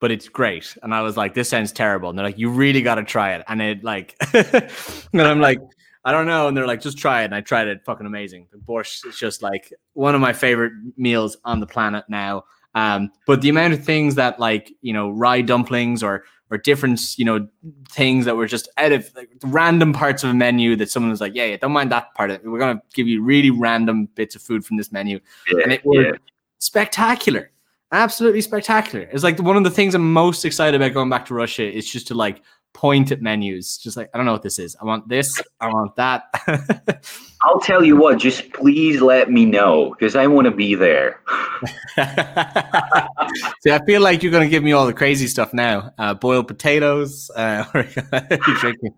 [0.03, 0.77] but it's great.
[0.83, 2.09] And I was like, this sounds terrible.
[2.09, 3.45] And they're like, you really got to try it.
[3.47, 5.61] And it like, and I'm like,
[6.03, 6.49] I don't know.
[6.49, 7.25] And they're like, just try it.
[7.27, 7.85] And I tried it.
[7.85, 8.47] Fucking amazing.
[8.51, 12.43] The borscht is just like one of my favorite meals on the planet now.
[12.75, 17.17] Um, but the amount of things that like, you know, rye dumplings or, or different,
[17.17, 17.47] you know,
[17.89, 21.21] things that were just out of like, random parts of a menu that someone was
[21.21, 22.45] like, yeah, yeah, don't mind that part of it.
[22.45, 25.21] We're going to give you really random bits of food from this menu.
[25.49, 26.17] Yeah, and it was yeah.
[26.59, 27.52] spectacular.
[27.93, 29.07] Absolutely spectacular.
[29.11, 31.89] It's like one of the things I'm most excited about going back to Russia is
[31.89, 32.41] just to like
[32.73, 33.77] point at menus.
[33.77, 34.75] Just like, I don't know what this is.
[34.81, 35.39] I want this.
[35.61, 36.23] I want that.
[37.43, 41.19] I'll tell you what, just please let me know because I want to be there.
[43.61, 45.93] See, I feel like you're going to give me all the crazy stuff now.
[45.99, 47.63] Uh, boiled potatoes, uh,
[48.59, 48.95] drinking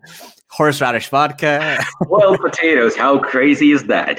[0.48, 1.84] horseradish vodka.
[2.08, 4.18] Boiled potatoes, how crazy is that?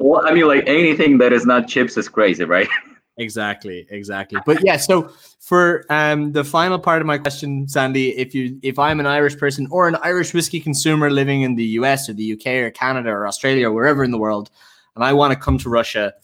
[0.00, 2.68] well, I mean, like anything that is not chips is crazy, right?
[3.16, 4.40] Exactly exactly.
[4.44, 5.10] But yeah so
[5.40, 9.36] for um the final part of my question sandy if you if i'm an irish
[9.36, 13.10] person or an irish whiskey consumer living in the us or the uk or canada
[13.10, 14.50] or australia or wherever in the world
[14.96, 16.14] and i want to come to russia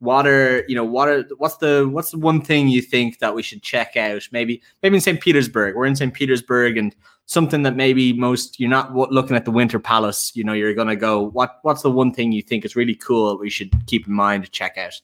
[0.00, 3.34] what are you know what are what's the what's the one thing you think that
[3.34, 4.26] we should check out?
[4.32, 5.76] Maybe maybe in st petersburg.
[5.76, 9.78] We're in st petersburg and something that maybe most you're not looking at the winter
[9.78, 12.94] palace you know you're gonna go what what's the one thing you think is really
[12.94, 15.00] cool that we should keep in mind to check out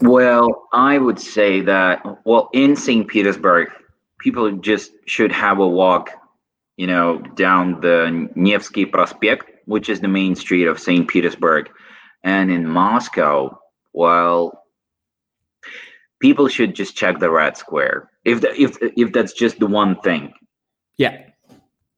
[0.00, 3.06] Well, I would say that, well, in St.
[3.06, 3.68] Petersburg,
[4.18, 6.10] people just should have a walk,
[6.76, 11.06] you know, down the Nevsky Prospect, which is the main street of St.
[11.06, 11.68] Petersburg.
[12.24, 13.58] And in Moscow,
[13.92, 14.64] well,
[16.20, 18.10] people should just check the Red Square.
[18.24, 20.34] If the, if if that's just the one thing,
[20.98, 21.30] yeah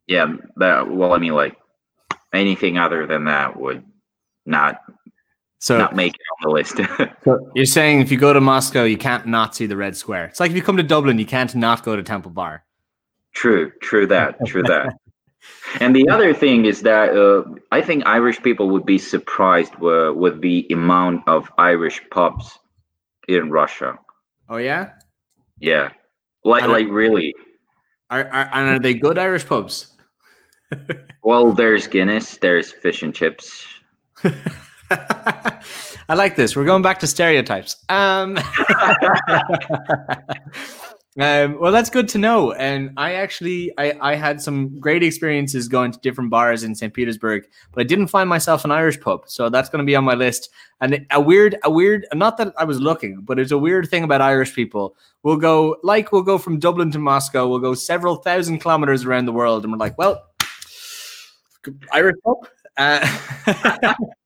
[0.06, 0.26] yeah.
[0.56, 1.56] That well, I mean, like
[2.32, 3.84] anything other than that would
[4.46, 4.76] not
[5.62, 6.80] so not make it on the list.
[7.54, 10.24] You're saying if you go to Moscow, you can't not see the Red Square.
[10.24, 12.64] It's like if you come to Dublin, you can't not go to Temple Bar.
[13.32, 14.94] True, true that, true that.
[15.80, 17.42] And the other thing is that uh,
[17.72, 22.58] I think Irish people would be surprised with, with the amount of Irish pubs
[23.26, 23.98] in Russia.
[24.48, 24.90] Oh yeah,
[25.58, 25.90] Yeah,
[26.44, 27.34] like like really.
[28.10, 29.92] are, are and are they good Irish pubs?
[31.24, 33.64] Well, there's Guinness, there's fish and chips.
[36.08, 36.54] I like this.
[36.56, 37.76] We're going back to stereotypes.
[37.88, 38.36] Um,
[41.18, 42.52] um, well, that's good to know.
[42.52, 46.92] And I actually, I, I had some great experiences going to different bars in St.
[46.92, 49.22] Petersburg, but I didn't find myself an Irish pub.
[49.26, 50.50] So that's going to be on my list.
[50.80, 54.04] And a weird, a weird, not that I was looking, but it's a weird thing
[54.04, 54.96] about Irish people.
[55.22, 57.48] We'll go, like, we'll go from Dublin to Moscow.
[57.48, 59.64] We'll go several thousand kilometers around the world.
[59.64, 60.22] And we're like, well,
[61.92, 62.48] Irish pub.
[62.76, 63.94] Uh,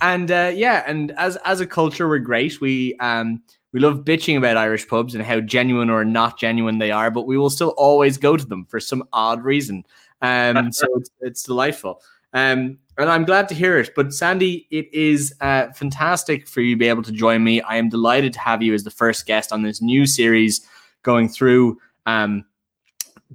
[0.00, 2.60] and uh, yeah, and as as a culture, we're great.
[2.60, 3.42] We um
[3.72, 7.26] we love bitching about Irish pubs and how genuine or not genuine they are, but
[7.26, 9.84] we will still always go to them for some odd reason.
[10.22, 12.00] Um, so it's, it's delightful.
[12.32, 13.90] Um, and I'm glad to hear it.
[13.94, 17.60] But Sandy, it is uh, fantastic for you to be able to join me.
[17.60, 20.66] I am delighted to have you as the first guest on this new series
[21.02, 22.44] going through um,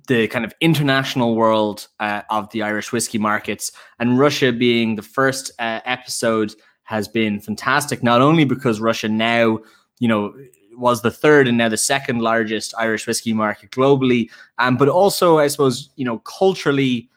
[0.08, 5.02] the kind of international world uh, of the Irish whiskey markets, and Russia being the
[5.02, 8.04] first uh, episode has been fantastic.
[8.04, 9.60] Not only because Russia now,
[10.00, 10.34] you know,
[10.76, 15.40] was the third and now the second largest Irish whiskey market globally, um, but also
[15.40, 17.10] I suppose you know culturally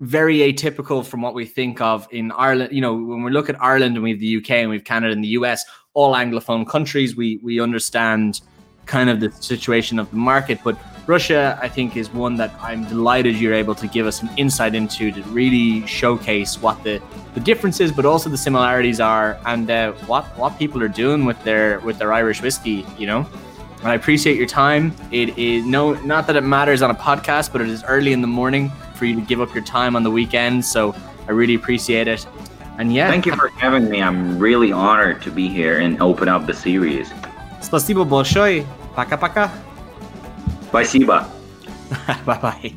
[0.00, 2.72] very atypical from what we think of in Ireland.
[2.72, 4.84] You know, when we look at Ireland and we have the UK and we have
[4.84, 5.64] Canada and the US,
[5.94, 8.40] all Anglophone countries, we we understand
[8.86, 10.76] kind of the situation of the market, but
[11.06, 14.74] Russia, I think, is one that I'm delighted you're able to give us an insight
[14.74, 17.02] into to really showcase what the,
[17.34, 21.42] the differences, but also the similarities are, and uh, what what people are doing with
[21.42, 22.86] their with their Irish whiskey.
[22.96, 23.26] You know,
[23.80, 24.94] and I appreciate your time.
[25.10, 28.20] It is no, not that it matters on a podcast, but it is early in
[28.20, 30.64] the morning for you to give up your time on the weekend.
[30.64, 30.94] So
[31.26, 32.26] I really appreciate it.
[32.78, 34.02] And yeah, Thank you for having me.
[34.02, 37.10] I'm really honored to be here and open up the series.
[37.60, 38.64] Спасибо большое.
[38.94, 39.50] Пока-пока.
[40.70, 41.26] Спасибо.
[42.26, 42.74] bye